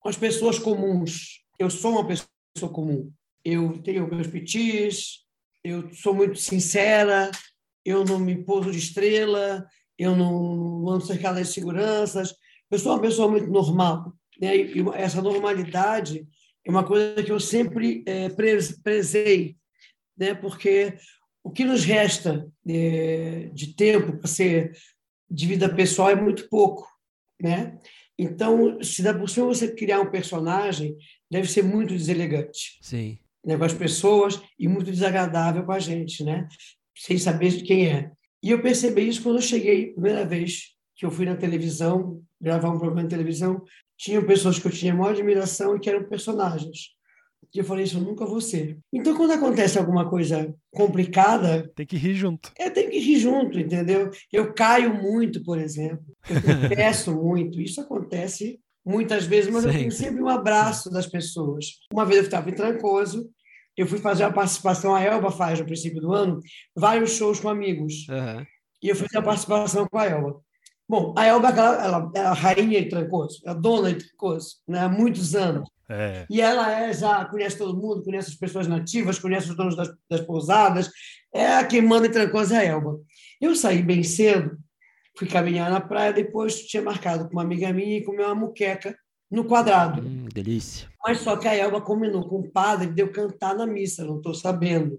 com 0.00 0.08
as 0.08 0.16
pessoas 0.16 0.58
comuns. 0.58 1.40
Eu 1.58 1.70
sou 1.70 1.92
uma 1.92 2.06
pessoa 2.06 2.72
comum. 2.72 3.10
Eu 3.44 3.78
tenho 3.82 4.08
meus 4.08 4.26
pitis, 4.26 5.24
eu 5.64 5.92
sou 5.92 6.14
muito 6.14 6.38
sincera, 6.38 7.30
eu 7.84 8.04
não 8.04 8.18
me 8.18 8.44
pouso 8.44 8.70
de 8.70 8.78
estrela, 8.78 9.66
eu 9.98 10.14
não 10.14 10.88
ando 10.88 11.04
cercada 11.04 11.42
de 11.42 11.48
seguranças. 11.48 12.34
Eu 12.70 12.78
sou 12.78 12.92
uma 12.92 13.00
pessoa 13.00 13.28
muito 13.28 13.50
normal. 13.50 14.12
Né? 14.40 14.56
E 14.56 14.84
essa 14.94 15.20
normalidade 15.20 16.26
é 16.64 16.70
uma 16.70 16.84
coisa 16.84 17.22
que 17.22 17.32
eu 17.32 17.40
sempre 17.40 18.02
é, 18.06 18.28
prezei, 18.82 19.56
né? 20.16 20.34
porque 20.34 20.96
o 21.42 21.50
que 21.50 21.64
nos 21.64 21.84
resta 21.84 22.46
é, 22.66 23.50
de 23.52 23.74
tempo 23.74 24.18
para 24.18 24.28
ser 24.28 24.72
de 25.30 25.46
vida 25.46 25.72
pessoal 25.74 26.10
é 26.10 26.14
muito 26.14 26.48
pouco. 26.48 26.86
Né? 27.40 27.78
Então, 28.18 28.82
se 28.82 29.02
dá 29.02 29.14
por 29.14 29.28
cima 29.28 29.46
você 29.46 29.74
criar 29.74 30.00
um 30.00 30.10
personagem, 30.10 30.96
deve 31.30 31.48
ser 31.48 31.62
muito 31.62 31.94
deselegante. 31.94 32.78
Sim. 32.82 33.18
Né, 33.44 33.56
com 33.56 33.64
as 33.64 33.72
pessoas 33.72 34.42
e 34.58 34.66
muito 34.66 34.90
desagradável 34.90 35.64
com 35.64 35.72
a 35.72 35.78
gente, 35.78 36.24
né? 36.24 36.48
sem 36.96 37.16
saber 37.16 37.50
de 37.50 37.62
quem 37.62 37.86
é. 37.86 38.10
E 38.42 38.50
eu 38.50 38.60
percebi 38.60 39.08
isso 39.08 39.22
quando 39.22 39.36
eu 39.36 39.42
cheguei, 39.42 39.92
primeira 39.92 40.24
vez 40.24 40.74
que 40.96 41.06
eu 41.06 41.10
fui 41.10 41.24
na 41.24 41.36
televisão, 41.36 42.20
gravar 42.40 42.70
um 42.70 42.78
programa 42.78 43.04
de 43.04 43.14
televisão, 43.14 43.62
tinham 43.98 44.24
pessoas 44.24 44.58
que 44.58 44.66
eu 44.66 44.72
tinha 44.72 44.94
maior 44.94 45.10
admiração 45.10 45.76
e 45.76 45.80
que 45.80 45.90
eram 45.90 46.08
personagens. 46.08 46.96
E 47.54 47.58
eu 47.58 47.64
falei, 47.64 47.84
isso 47.84 47.96
eu 47.96 48.02
nunca 48.02 48.26
vou 48.26 48.40
ser. 48.40 48.78
Então, 48.92 49.16
quando 49.16 49.32
acontece 49.32 49.78
alguma 49.78 50.08
coisa 50.08 50.54
complicada. 50.70 51.70
Tem 51.74 51.86
que 51.86 51.96
rir 51.96 52.14
junto. 52.14 52.52
Eu 52.58 52.70
tenho 52.70 52.90
que 52.90 52.98
rir 52.98 53.18
junto, 53.18 53.58
entendeu? 53.58 54.10
Eu 54.30 54.52
caio 54.52 54.94
muito, 54.94 55.42
por 55.42 55.58
exemplo. 55.58 56.04
Eu 56.28 56.36
peço 56.68 57.14
muito. 57.14 57.60
Isso 57.60 57.80
acontece 57.80 58.60
muitas 58.84 59.24
vezes, 59.24 59.50
mas 59.50 59.62
sempre. 59.62 59.76
eu 59.76 59.80
tenho 59.80 59.92
sempre 59.92 60.22
um 60.22 60.28
abraço 60.28 60.90
das 60.90 61.06
pessoas. 61.06 61.78
Uma 61.92 62.04
vez 62.04 62.18
eu 62.18 62.24
estava 62.24 62.50
em 62.50 62.54
Trancoso, 62.54 63.30
eu 63.76 63.86
fui 63.86 63.98
fazer 63.98 64.24
a 64.24 64.32
participação, 64.32 64.94
a 64.94 65.02
Elba 65.02 65.30
faz 65.30 65.58
no 65.58 65.66
princípio 65.66 66.00
do 66.00 66.12
ano, 66.12 66.40
vários 66.76 67.12
shows 67.12 67.40
com 67.40 67.48
amigos. 67.48 68.06
Uhum. 68.08 68.46
E 68.82 68.88
eu 68.88 68.96
fiz 68.96 69.14
a 69.14 69.22
participação 69.22 69.86
com 69.88 69.98
a 69.98 70.04
Elba. 70.04 70.40
Bom, 70.88 71.14
a 71.16 71.26
Elba 71.26 71.48
ela, 71.50 72.10
é 72.14 72.20
a 72.20 72.32
rainha 72.32 72.82
de 72.82 72.88
Trancoso, 72.88 73.42
é 73.44 73.50
a 73.50 73.54
dona 73.54 73.92
de 73.92 74.06
Trancoso, 74.06 74.56
né, 74.66 74.80
há 74.80 74.88
muitos 74.88 75.34
anos. 75.34 75.68
É. 75.88 76.26
E 76.30 76.40
ela 76.40 76.70
é, 76.70 76.92
já 76.92 77.24
conhece 77.26 77.58
todo 77.58 77.78
mundo, 77.78 78.02
conhece 78.02 78.30
as 78.30 78.36
pessoas 78.36 78.66
nativas, 78.66 79.18
conhece 79.18 79.50
os 79.50 79.56
donos 79.56 79.76
das, 79.76 79.90
das 80.08 80.20
pousadas, 80.22 80.90
é 81.32 81.56
a 81.56 81.64
quem 81.64 81.82
manda 81.82 82.06
em 82.06 82.10
Trancoso 82.10 82.54
é 82.54 82.58
a 82.58 82.64
Elba. 82.64 82.98
Eu 83.40 83.54
saí 83.54 83.82
bem 83.82 84.02
cedo, 84.02 84.58
fui 85.16 85.28
caminhar 85.28 85.70
na 85.70 85.80
praia, 85.80 86.12
depois 86.12 86.66
tinha 86.66 86.82
marcado 86.82 87.26
com 87.26 87.32
uma 87.32 87.42
amiga 87.42 87.72
minha 87.72 87.98
e 87.98 88.04
comer 88.04 88.24
uma 88.24 88.34
muqueca 88.34 88.96
no 89.30 89.44
quadrado. 89.44 90.00
Hum, 90.00 90.26
delícia. 90.32 90.88
Mas 91.04 91.20
só 91.20 91.36
que 91.36 91.46
a 91.46 91.54
Elba 91.54 91.80
combinou 91.80 92.26
com 92.26 92.40
o 92.40 92.50
padre 92.50 92.86
de 92.86 93.02
eu 93.02 93.12
cantar 93.12 93.54
na 93.54 93.66
missa, 93.66 94.04
não 94.04 94.16
estou 94.16 94.32
sabendo. 94.32 94.98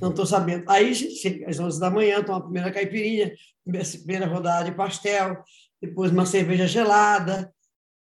Não 0.00 0.10
estou 0.10 0.26
sabendo. 0.26 0.64
Aí, 0.68 0.94
chega 0.94 1.48
às 1.48 1.58
11 1.58 1.80
da 1.80 1.90
manhã, 1.90 2.22
toma 2.22 2.38
a 2.38 2.42
primeira 2.42 2.72
caipirinha, 2.72 3.32
primeira 3.64 4.26
rodada 4.26 4.70
de 4.70 4.76
pastel, 4.76 5.42
depois 5.80 6.10
uma 6.10 6.26
cerveja 6.26 6.66
gelada, 6.66 7.52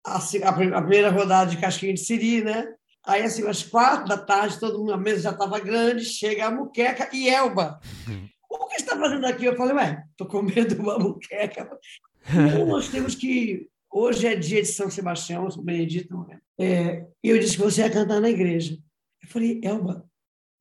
a, 0.05 0.19
a 0.19 0.83
primeira 0.83 1.11
rodada 1.11 1.51
de 1.51 1.59
casquinha 1.59 1.95
de 1.95 2.01
siri, 2.01 2.43
né? 2.43 2.67
Aí, 3.05 3.23
assim, 3.23 3.47
às 3.49 3.63
quatro 3.63 4.07
da 4.07 4.17
tarde, 4.17 4.61
todo 4.61 4.79
mundo, 4.79 4.93
a 4.93 4.97
mesa 4.97 5.23
já 5.23 5.31
estava 5.31 5.59
grande, 5.59 6.05
chega 6.05 6.47
a 6.47 6.51
muqueca 6.51 7.09
e 7.13 7.29
Elba. 7.29 7.81
O 8.49 8.69
que 8.69 8.77
está 8.77 8.97
fazendo 8.97 9.27
aqui? 9.27 9.45
Eu 9.45 9.57
falei, 9.57 9.75
ué, 9.75 10.05
estou 10.11 10.27
comendo 10.27 10.81
uma 10.81 10.99
muqueca. 10.99 11.69
Então, 12.29 12.67
nós 12.67 12.89
temos 12.89 13.15
que... 13.15 13.69
Hoje 13.91 14.27
é 14.27 14.37
dia 14.37 14.63
de 14.63 14.69
São 14.69 14.89
Sebastião, 14.89 15.51
São 15.51 15.65
Benedito. 15.65 16.17
Né? 16.29 16.39
É, 16.59 17.07
e 17.23 17.31
eu 17.31 17.39
disse 17.39 17.57
que 17.57 17.63
você 17.63 17.83
ia 17.83 17.91
cantar 17.91 18.21
na 18.21 18.31
igreja. 18.31 18.79
Eu 19.23 19.29
falei, 19.29 19.61
Elba, 19.63 20.07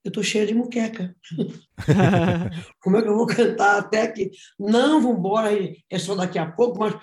eu 0.04 0.10
estou 0.10 0.24
cheia 0.24 0.48
de 0.48 0.54
muqueca. 0.54 1.16
Como 2.82 2.98
é 2.98 3.02
que 3.02 3.08
eu 3.08 3.16
vou 3.16 3.28
cantar 3.28 3.78
até 3.78 4.02
aqui? 4.02 4.32
Não, 4.60 5.02
vamos 5.02 5.20
embora, 5.20 5.50
é 5.90 6.00
só 6.00 6.16
daqui 6.16 6.40
a 6.40 6.52
pouco, 6.52 6.80
mas 6.80 6.96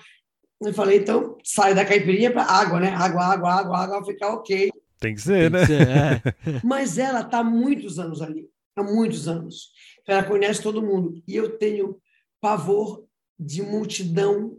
eu 0.61 0.73
falei, 0.73 0.99
então 0.99 1.37
sai 1.43 1.73
da 1.73 1.85
caipirinha 1.85 2.31
para 2.31 2.43
água, 2.43 2.79
né? 2.79 2.89
Água, 2.89 3.23
água, 3.23 3.53
água, 3.53 3.77
água, 3.77 4.01
vai 4.01 4.13
ficar 4.13 4.33
ok. 4.33 4.69
Tem 4.99 5.15
que 5.15 5.21
ser, 5.21 5.49
Tem 5.49 5.49
né? 5.49 5.59
Que 5.61 5.67
ser, 5.67 5.87
é. 5.87 6.21
mas 6.63 6.97
ela 6.97 7.21
está 7.21 7.39
há 7.39 7.43
muitos 7.43 7.97
anos 7.99 8.21
ali, 8.21 8.49
há 8.75 8.83
muitos 8.83 9.27
anos. 9.27 9.71
Ela 10.05 10.23
conhece 10.23 10.61
todo 10.61 10.81
mundo. 10.81 11.21
E 11.25 11.35
eu 11.35 11.57
tenho 11.57 11.97
pavor 12.41 13.05
de 13.39 13.61
multidão 13.61 14.57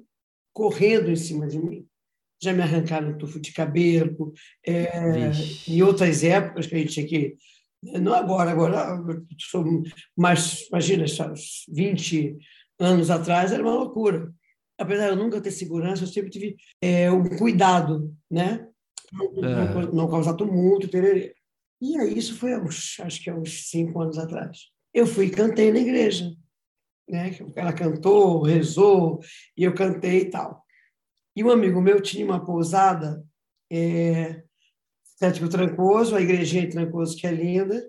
correndo 0.53 1.11
em 1.11 1.17
cima 1.17 1.47
de 1.47 1.59
mim. 1.59 1.87
Já 2.43 2.55
me 2.55 2.63
arrancaram 2.63 3.19
tufo 3.19 3.39
de 3.39 3.53
cabelo, 3.53 4.33
é, 4.67 5.31
em 5.69 5.83
outras 5.83 6.25
épocas 6.25 6.67
que 6.67 6.75
a 6.75 6.79
gente 6.79 6.93
tinha 6.95 7.07
que 7.07 7.37
não 7.83 8.15
agora, 8.15 8.51
agora 8.51 9.23
sou 9.39 9.65
mais, 10.17 10.67
imagina, 10.69 11.05
20 11.69 12.37
anos 12.79 13.11
atrás 13.11 13.53
era 13.53 13.63
uma 13.63 13.75
loucura. 13.75 14.33
Apesar 14.79 15.07
de 15.07 15.11
eu 15.13 15.17
nunca 15.17 15.41
ter 15.41 15.51
segurança, 15.51 16.05
eu 16.05 16.09
sempre 16.09 16.31
tive 16.31 16.57
é, 16.81 17.11
um 17.11 17.25
cuidado, 17.37 18.15
né? 18.31 18.67
Não, 19.13 19.45
é. 19.45 19.93
não 19.93 20.09
causar 20.09 20.35
tumulto, 20.35 20.89
tererê. 20.89 21.35
E 21.81 21.99
aí 21.99 22.17
isso 22.17 22.37
foi, 22.37 22.57
uns, 22.59 22.99
acho 23.01 23.23
que 23.23 23.31
há 23.31 23.35
uns 23.35 23.69
cinco 23.69 24.01
anos 24.01 24.19
atrás. 24.19 24.71
Eu 24.93 25.07
fui 25.07 25.27
e 25.27 25.31
cantei 25.31 25.73
na 25.73 25.79
igreja. 25.79 26.31
Né? 27.09 27.31
Ela 27.57 27.73
cantou, 27.73 28.43
rezou, 28.43 29.21
e 29.57 29.65
eu 29.65 29.75
cantei 29.75 30.21
e 30.21 30.31
tal. 30.31 30.65
E 31.35 31.43
um 31.43 31.51
amigo 31.51 31.81
meu 31.81 32.01
tinha 32.01 32.25
uma 32.25 32.45
pousada 32.45 33.25
é, 33.71 34.43
Cético 35.21 35.51
Trancoso, 35.51 36.17
a 36.17 36.21
igrejinha 36.23 36.67
de 36.67 36.73
Trancoso, 36.73 37.15
que 37.15 37.27
é 37.27 37.31
linda, 37.31 37.87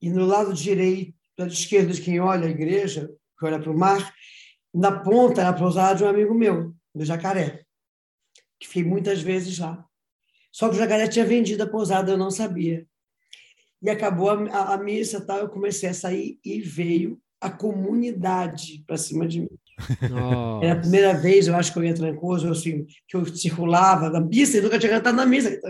e 0.00 0.10
no 0.10 0.26
lado 0.26 0.52
direito, 0.52 1.14
do 1.36 1.42
lado 1.42 1.52
esquerdo 1.52 1.92
de 1.92 2.00
quem 2.00 2.18
olha 2.18 2.48
a 2.48 2.50
igreja, 2.50 3.08
que 3.38 3.46
olha 3.46 3.60
para 3.60 3.70
o 3.70 3.78
mar, 3.78 4.12
na 4.74 4.90
ponta 4.90 5.40
era 5.40 5.50
a 5.50 5.52
pousada 5.52 5.94
de 5.94 6.04
um 6.04 6.08
amigo 6.08 6.34
meu, 6.34 6.74
do 6.92 7.04
Jacaré, 7.04 7.62
que 8.58 8.66
fiquei 8.66 8.82
muitas 8.82 9.22
vezes 9.22 9.56
lá. 9.60 9.84
Só 10.50 10.68
que 10.68 10.74
o 10.74 10.78
Jacaré 10.78 11.06
tinha 11.06 11.24
vendido 11.24 11.62
a 11.62 11.68
pousada, 11.68 12.10
eu 12.10 12.18
não 12.18 12.30
sabia. 12.30 12.84
E 13.80 13.88
acabou 13.88 14.30
a, 14.30 14.34
a, 14.48 14.74
a 14.74 14.78
missa, 14.78 15.24
tal, 15.24 15.38
eu 15.38 15.48
comecei 15.48 15.88
a 15.88 15.94
sair 15.94 16.40
e 16.44 16.60
veio 16.60 17.20
a 17.40 17.50
comunidade 17.50 18.82
para 18.84 18.96
cima 18.96 19.28
de 19.28 19.42
mim. 19.42 19.58
Nossa. 20.10 20.66
Era 20.66 20.74
a 20.74 20.80
primeira 20.80 21.14
vez, 21.14 21.46
eu 21.46 21.54
acho 21.54 21.72
que 21.72 21.78
eu 21.78 21.84
ia 21.84 21.94
Trancoso, 21.94 22.50
assim, 22.50 22.84
que 23.06 23.16
eu 23.16 23.24
circulava 23.26 24.10
na 24.10 24.20
missa 24.20 24.58
e 24.58 24.60
nunca 24.60 24.78
tinha 24.78 24.90
cantado 24.90 25.16
na 25.16 25.26
missa. 25.26 25.60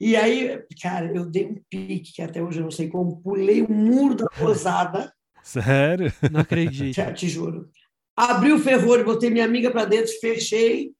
E 0.00 0.14
aí, 0.16 0.62
cara, 0.80 1.12
eu 1.12 1.26
dei 1.26 1.46
um 1.46 1.56
pique, 1.68 2.12
que 2.14 2.22
até 2.22 2.42
hoje 2.42 2.60
eu 2.60 2.64
não 2.64 2.70
sei 2.70 2.88
como, 2.88 3.20
pulei 3.20 3.62
o 3.62 3.70
muro 3.70 4.14
da 4.14 4.26
posada. 4.26 5.12
Sério? 5.42 6.12
Não 6.30 6.40
acredito. 6.40 6.94
Te, 6.94 7.12
te 7.14 7.28
juro. 7.28 7.68
Abri 8.16 8.52
o 8.52 8.58
ferrolho, 8.58 9.04
botei 9.04 9.30
minha 9.30 9.44
amiga 9.44 9.70
para 9.70 9.84
dentro, 9.84 10.12
fechei 10.20 10.90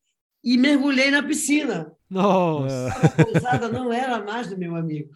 e 0.42 0.56
mergulhei 0.56 1.10
na 1.10 1.22
piscina. 1.22 1.92
Nossa. 2.08 2.88
A 2.88 3.24
pousada 3.24 3.68
não 3.68 3.92
era 3.92 4.24
mais 4.24 4.48
do 4.48 4.56
meu 4.56 4.74
amigo. 4.74 5.10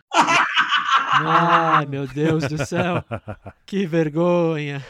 Ai, 1.13 1.87
meu 1.87 2.07
Deus 2.07 2.47
do 2.49 2.65
céu. 2.65 3.03
Que 3.65 3.87
vergonha. 3.87 4.85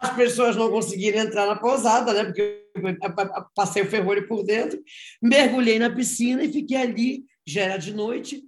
As 0.00 0.14
pessoas 0.14 0.56
não 0.56 0.70
conseguiram 0.70 1.20
entrar 1.20 1.46
na 1.46 1.56
pousada, 1.56 2.12
né? 2.12 2.24
Porque 2.24 2.66
eu 2.76 3.44
passei 3.54 3.82
o 3.82 3.88
ferrolho 3.88 4.26
por 4.26 4.44
dentro, 4.44 4.78
mergulhei 5.22 5.78
na 5.78 5.90
piscina 5.90 6.42
e 6.44 6.52
fiquei 6.52 6.76
ali, 6.76 7.24
já 7.46 7.62
era 7.62 7.76
de 7.76 7.92
noite, 7.92 8.42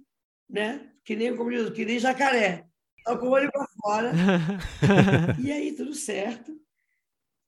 né? 0.49 0.89
Que 1.03 1.15
nem, 1.15 1.35
como 1.35 1.49
diz, 1.49 1.69
que 1.69 1.85
nem 1.85 1.99
jacaré. 1.99 2.65
Só 3.03 3.17
com 3.17 3.27
o 3.27 3.31
olho 3.31 3.51
para 3.51 3.67
fora. 3.81 4.11
e 5.41 5.51
aí, 5.51 5.73
tudo 5.73 5.93
certo. 5.93 6.53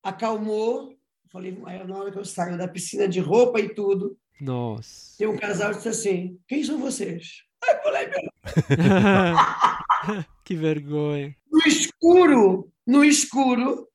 Acalmou. 0.03 0.97
Falei, 1.31 1.57
aí, 1.65 1.85
na 1.85 1.97
hora 1.97 2.11
que 2.11 2.17
eu 2.17 2.25
saio 2.25 2.57
da 2.57 2.67
piscina 2.67 3.07
de 3.07 3.19
roupa 3.19 3.59
e 3.59 3.73
tudo, 3.73 4.17
Nossa. 4.39 5.17
tem 5.17 5.27
um 5.27 5.37
casal 5.37 5.71
que 5.71 5.77
disse 5.77 5.89
assim: 5.89 6.39
Quem 6.47 6.63
são 6.63 6.79
vocês? 6.79 7.43
Ai, 7.63 7.81
pulei 7.81 8.07
meu. 8.07 8.29
que 10.45 10.55
vergonha. 10.55 11.35
No 11.51 11.59
escuro, 11.67 12.71
no 12.87 13.03
escuro, 13.03 13.87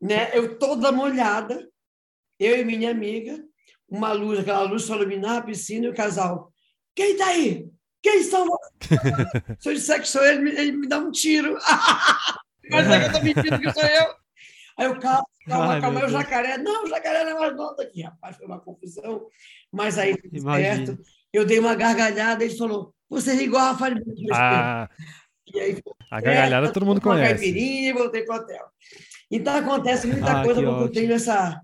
né? 0.00 0.36
Eu 0.36 0.58
toda 0.58 0.90
molhada, 0.90 1.68
eu 2.38 2.58
e 2.58 2.64
minha 2.64 2.90
amiga, 2.90 3.44
uma 3.88 4.12
luz, 4.12 4.38
aquela 4.38 4.62
luz 4.62 4.82
só 4.82 4.96
iluminar 4.96 5.38
a 5.38 5.42
piscina 5.42 5.86
e 5.86 5.90
o 5.90 5.94
casal. 5.94 6.51
Quem 6.94 7.16
tá 7.16 7.26
aí? 7.26 7.68
Quem 8.02 8.22
são 8.24 8.46
vocês? 8.46 8.72
Se 9.60 9.68
eu 9.70 9.74
disser 9.74 10.00
que 10.00 10.08
sou 10.08 10.24
ele, 10.24 10.50
ele 10.50 10.72
me 10.72 10.88
dá 10.88 10.98
um 10.98 11.10
tiro. 11.10 11.56
Mas 12.70 12.88
é 12.90 13.00
que 13.00 13.06
eu 13.06 13.12
tô 13.12 13.20
mentindo 13.24 13.60
que 13.60 13.72
sou 13.72 13.82
eu. 13.82 14.06
Aí 14.78 14.86
eu, 14.86 14.98
calma, 14.98 15.26
calma, 15.46 15.72
Ai, 15.74 15.80
calma, 15.80 16.00
é 16.00 16.06
o 16.06 16.08
jacaré. 16.08 16.58
Não, 16.58 16.84
o 16.84 16.88
jacaré 16.88 17.24
não 17.24 17.30
é 17.32 17.40
mais 17.40 17.56
nota 17.56 17.82
aqui, 17.82 18.02
rapaz, 18.02 18.36
foi 18.36 18.46
uma 18.46 18.60
confusão. 18.60 19.26
Mas 19.70 19.98
aí, 19.98 20.16
Imagino. 20.32 20.86
certo, 20.86 21.02
eu 21.32 21.44
dei 21.44 21.58
uma 21.58 21.74
gargalhada, 21.74 22.44
ele 22.44 22.56
falou, 22.56 22.94
você 23.08 23.32
é 23.32 23.42
igual 23.42 23.62
a 23.66 23.72
Rafael 23.72 23.94
Benedito." 23.94 24.30
Ah, 24.32 24.88
E 25.54 25.60
aí, 25.60 25.82
a 26.10 26.20
gargalhada 26.20 26.66
certo, 26.66 26.74
todo 26.74 26.86
mundo 26.86 27.00
conhece. 27.00 27.44
caipirinha 27.44 27.90
e 27.90 27.92
voltei 27.92 28.24
para 28.24 28.36
o 28.36 28.42
hotel. 28.42 28.66
Então 29.30 29.54
acontece 29.56 30.06
muita 30.06 30.40
Ah, 30.40 30.42
coisa 30.44 30.60
que 30.60 30.66
porque 30.66 30.82
eu 30.82 30.84
ótimo. 30.84 30.92
tenho 30.94 31.12
essa. 31.12 31.60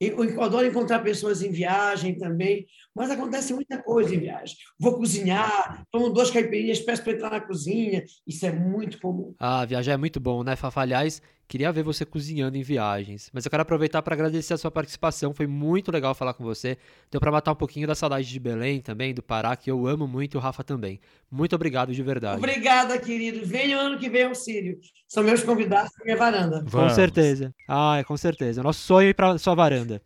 Eu 0.00 0.24
eu 0.24 0.42
adoro 0.42 0.66
encontrar 0.66 0.98
pessoas 1.00 1.42
em 1.42 1.50
viagem 1.52 2.18
também, 2.18 2.66
mas 2.94 3.10
acontece 3.10 3.54
muita 3.54 3.82
coisa 3.82 4.14
em 4.14 4.20
viagem. 4.20 4.56
Vou 4.78 4.96
cozinhar, 4.96 5.84
tomo 5.90 6.10
duas 6.10 6.30
caipirinhas, 6.30 6.80
peço 6.80 7.02
para 7.02 7.12
entrar 7.12 7.30
na 7.30 7.40
cozinha, 7.40 8.04
isso 8.26 8.44
é 8.46 8.52
muito 8.52 9.00
comum. 9.00 9.34
Ah, 9.38 9.64
viajar 9.64 9.92
é 9.92 9.96
muito 9.96 10.20
bom, 10.20 10.42
né, 10.42 10.56
Fafa? 10.56 10.80
Aliás, 10.80 11.22
queria 11.52 11.70
ver 11.70 11.82
você 11.82 12.06
cozinhando 12.06 12.56
em 12.56 12.62
viagens. 12.62 13.28
Mas 13.32 13.44
eu 13.44 13.50
quero 13.50 13.62
aproveitar 13.62 14.00
para 14.00 14.14
agradecer 14.14 14.54
a 14.54 14.56
sua 14.58 14.70
participação. 14.70 15.34
Foi 15.34 15.46
muito 15.46 15.92
legal 15.92 16.14
falar 16.14 16.32
com 16.32 16.42
você. 16.42 16.78
Deu 17.10 17.20
para 17.20 17.30
matar 17.30 17.52
um 17.52 17.56
pouquinho 17.56 17.86
da 17.86 17.94
saudade 17.94 18.26
de 18.26 18.40
Belém 18.40 18.80
também, 18.80 19.12
do 19.12 19.22
Pará, 19.22 19.54
que 19.54 19.70
eu 19.70 19.86
amo 19.86 20.06
muito, 20.06 20.34
e 20.34 20.38
o 20.38 20.40
Rafa 20.40 20.64
também. 20.64 20.98
Muito 21.30 21.54
obrigado 21.54 21.92
de 21.92 22.02
verdade. 22.02 22.38
Obrigada, 22.38 22.98
querido. 22.98 23.44
Venha 23.44 23.78
ano 23.78 23.98
que 23.98 24.08
vem 24.08 24.24
ao 24.24 24.34
Sírio. 24.34 24.78
São 25.06 25.22
meus 25.22 25.42
convidados 25.42 25.92
para 25.92 26.04
minha 26.06 26.16
varanda. 26.16 26.62
Com 26.62 26.70
Vamos. 26.70 26.94
certeza. 26.94 27.54
Ah, 27.68 28.02
com 28.06 28.16
certeza. 28.16 28.62
Nosso 28.62 28.80
sonho 28.80 29.08
é 29.08 29.10
ir 29.10 29.14
para 29.14 29.36
sua 29.36 29.54
varanda. 29.54 30.00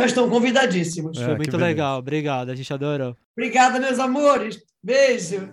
Já 0.00 0.06
estão 0.06 0.28
convidadíssimos. 0.30 1.18
É, 1.18 1.24
Foi 1.24 1.32
que 1.34 1.38
muito 1.38 1.56
legal. 1.56 1.98
Obrigado, 1.98 2.50
a 2.50 2.54
gente 2.54 2.72
adorou. 2.72 3.16
Obrigada, 3.36 3.78
meus 3.80 3.98
amores. 3.98 4.58
Beijo. 4.82 5.48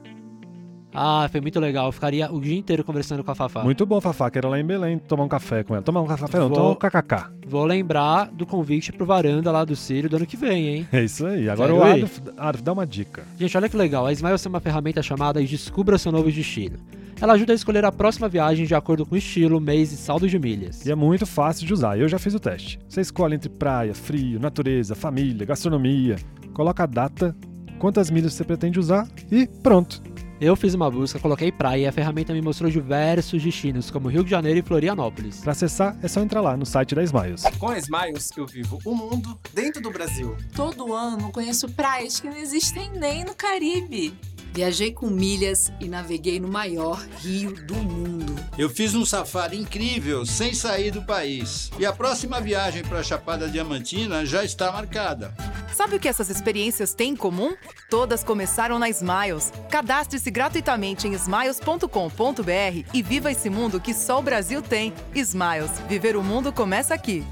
Ah, 0.95 1.27
foi 1.31 1.41
muito 1.41 1.59
legal. 1.59 1.87
Eu 1.87 1.91
ficaria 1.91 2.31
o 2.31 2.39
dia 2.39 2.55
inteiro 2.55 2.83
conversando 2.83 3.23
com 3.23 3.31
a 3.31 3.33
Fafá. 3.35 3.63
Muito 3.63 3.83
bom, 3.83 3.99
Fafá. 3.99 4.29
Quero 4.29 4.47
lá 4.47 4.59
em 4.59 4.63
Belém 4.63 4.99
tomar 4.99 5.23
um 5.23 5.27
café 5.27 5.63
com 5.63 5.73
ela. 5.73 5.83
Tomar 5.83 6.01
um 6.01 6.05
café, 6.05 6.37
não, 6.37 6.47
Vou- 6.49 6.55
tomar 6.57 6.69
um 6.69 6.75
kkk. 6.75 7.31
Vou 7.47 7.65
lembrar 7.65 8.25
do 8.31 8.45
convite 8.45 8.91
pro 8.91 9.03
varanda 9.03 9.51
lá 9.51 9.65
do 9.65 9.75
Sírio 9.75 10.07
do 10.07 10.17
ano 10.17 10.27
que 10.27 10.37
vem, 10.37 10.67
hein? 10.67 10.87
É 10.93 11.03
isso 11.03 11.25
aí. 11.25 11.49
Agora 11.49 11.73
Quero 11.73 11.83
o. 11.83 11.91
Adolf, 11.91 12.19
Adolf, 12.37 12.61
dá 12.61 12.73
uma 12.73 12.85
dica. 12.85 13.23
Gente, 13.39 13.57
olha 13.57 13.67
que 13.67 13.75
legal. 13.75 14.05
A 14.05 14.13
Smiles 14.13 14.41
tem 14.43 14.49
uma 14.51 14.59
ferramenta 14.59 15.01
chamada 15.01 15.43
Descubra 15.43 15.97
seu 15.97 16.11
novo 16.11 16.31
destino. 16.31 16.77
Ela 17.23 17.35
ajuda 17.35 17.53
a 17.53 17.55
escolher 17.55 17.85
a 17.85 17.91
próxima 17.91 18.27
viagem 18.27 18.65
de 18.65 18.75
acordo 18.75 19.05
com 19.05 19.15
o 19.15 19.17
estilo, 19.17 19.57
mês 19.61 19.93
e 19.93 19.95
saldo 19.95 20.27
de 20.27 20.37
milhas. 20.37 20.85
E 20.85 20.91
é 20.91 20.95
muito 20.95 21.25
fácil 21.25 21.65
de 21.65 21.73
usar. 21.73 21.97
Eu 21.97 22.09
já 22.09 22.19
fiz 22.19 22.33
o 22.33 22.39
teste. 22.39 22.77
Você 22.89 22.99
escolhe 22.99 23.33
entre 23.33 23.47
praia, 23.47 23.95
frio, 23.95 24.41
natureza, 24.41 24.93
família, 24.93 25.45
gastronomia. 25.45 26.17
Coloca 26.53 26.83
a 26.83 26.85
data, 26.85 27.33
quantas 27.79 28.11
milhas 28.11 28.33
você 28.33 28.43
pretende 28.43 28.77
usar 28.77 29.07
e 29.31 29.47
pronto. 29.47 30.03
Eu 30.41 30.53
fiz 30.57 30.73
uma 30.73 30.91
busca, 30.91 31.17
coloquei 31.17 31.49
praia 31.49 31.83
e 31.83 31.87
a 31.87 31.93
ferramenta 31.93 32.33
me 32.33 32.41
mostrou 32.41 32.69
diversos 32.69 33.41
destinos, 33.41 33.89
como 33.89 34.09
Rio 34.09 34.25
de 34.25 34.29
Janeiro 34.29 34.59
e 34.59 34.61
Florianópolis. 34.61 35.39
Para 35.39 35.53
acessar, 35.53 35.97
é 36.03 36.09
só 36.09 36.19
entrar 36.19 36.41
lá 36.41 36.57
no 36.57 36.65
site 36.65 36.93
da 36.93 37.03
Smiles. 37.03 37.43
Com 37.57 37.69
a 37.69 37.77
Smiles, 37.77 38.31
eu 38.35 38.45
vivo 38.45 38.79
o 38.83 38.93
mundo 38.93 39.39
dentro 39.53 39.81
do 39.81 39.89
Brasil. 39.89 40.35
Todo 40.53 40.93
ano 40.93 41.31
conheço 41.31 41.69
praias 41.69 42.19
que 42.19 42.27
não 42.27 42.35
existem 42.35 42.91
nem 42.91 43.23
no 43.23 43.33
Caribe. 43.33 44.13
Viajei 44.53 44.91
com 44.91 45.07
milhas 45.07 45.71
e 45.79 45.87
naveguei 45.87 46.39
no 46.39 46.47
maior 46.47 47.03
rio 47.17 47.55
do 47.65 47.73
mundo. 47.73 48.35
Eu 48.55 48.69
fiz 48.69 48.93
um 48.93 49.03
safari 49.03 49.57
incrível 49.57 50.27
sem 50.27 50.53
sair 50.53 50.91
do 50.91 51.01
país. 51.01 51.71
E 51.79 51.85
a 51.87 51.91
próxima 51.91 52.39
viagem 52.39 52.83
para 52.83 52.99
a 52.99 53.03
Chapada 53.03 53.49
Diamantina 53.49 54.23
já 54.25 54.43
está 54.43 54.71
marcada. 54.71 55.33
Sabe 55.73 55.95
o 55.95 55.99
que 55.99 56.07
essas 56.07 56.29
experiências 56.29 56.93
têm 56.93 57.13
em 57.13 57.15
comum? 57.15 57.55
Todas 57.89 58.23
começaram 58.23 58.77
na 58.77 58.87
Smiles. 58.89 59.51
Cadastre-se 59.71 60.29
gratuitamente 60.29 61.07
em 61.07 61.13
smiles.com.br 61.13 62.87
e 62.93 63.01
viva 63.01 63.31
esse 63.31 63.49
mundo 63.49 63.79
que 63.79 63.93
só 63.93 64.19
o 64.19 64.23
Brasil 64.23 64.61
tem. 64.61 64.93
Smiles. 65.15 65.71
Viver 65.89 66.15
o 66.15 66.21
mundo 66.21 66.53
começa 66.53 66.93
aqui. 66.93 67.25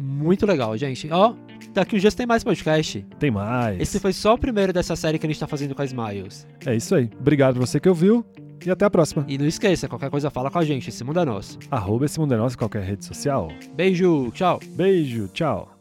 Muito 0.00 0.44
legal, 0.44 0.76
gente. 0.76 1.08
Ó, 1.12 1.34
daqui 1.74 1.96
uns 1.96 2.00
dias 2.00 2.14
tem 2.14 2.26
mais 2.26 2.42
podcast. 2.42 3.04
Tem 3.18 3.30
mais. 3.30 3.80
Esse 3.80 4.00
foi 4.00 4.12
só 4.12 4.34
o 4.34 4.38
primeiro 4.38 4.72
dessa 4.72 4.96
série 4.96 5.18
que 5.18 5.26
a 5.26 5.28
gente 5.28 5.38
tá 5.38 5.46
fazendo 5.46 5.74
com 5.74 5.82
a 5.82 5.84
Smiles. 5.84 6.46
É 6.64 6.74
isso 6.74 6.94
aí. 6.94 7.10
Obrigado 7.18 7.58
você 7.60 7.78
que 7.78 7.88
ouviu 7.88 8.24
e 8.64 8.70
até 8.70 8.84
a 8.84 8.90
próxima. 8.90 9.24
E 9.28 9.36
não 9.36 9.46
esqueça, 9.46 9.88
qualquer 9.88 10.10
coisa 10.10 10.30
fala 10.30 10.50
com 10.50 10.58
a 10.58 10.64
gente, 10.64 10.88
esse 10.88 11.04
mundo 11.04 11.20
é 11.20 11.24
nosso. 11.24 11.58
Arroba 11.70 12.06
esse 12.06 12.18
mundo 12.18 12.32
é 12.32 12.36
nosso 12.36 12.56
em 12.56 12.58
qualquer 12.58 12.82
rede 12.82 13.04
social. 13.04 13.48
Beijo, 13.74 14.30
tchau. 14.32 14.60
Beijo, 14.74 15.28
tchau. 15.28 15.73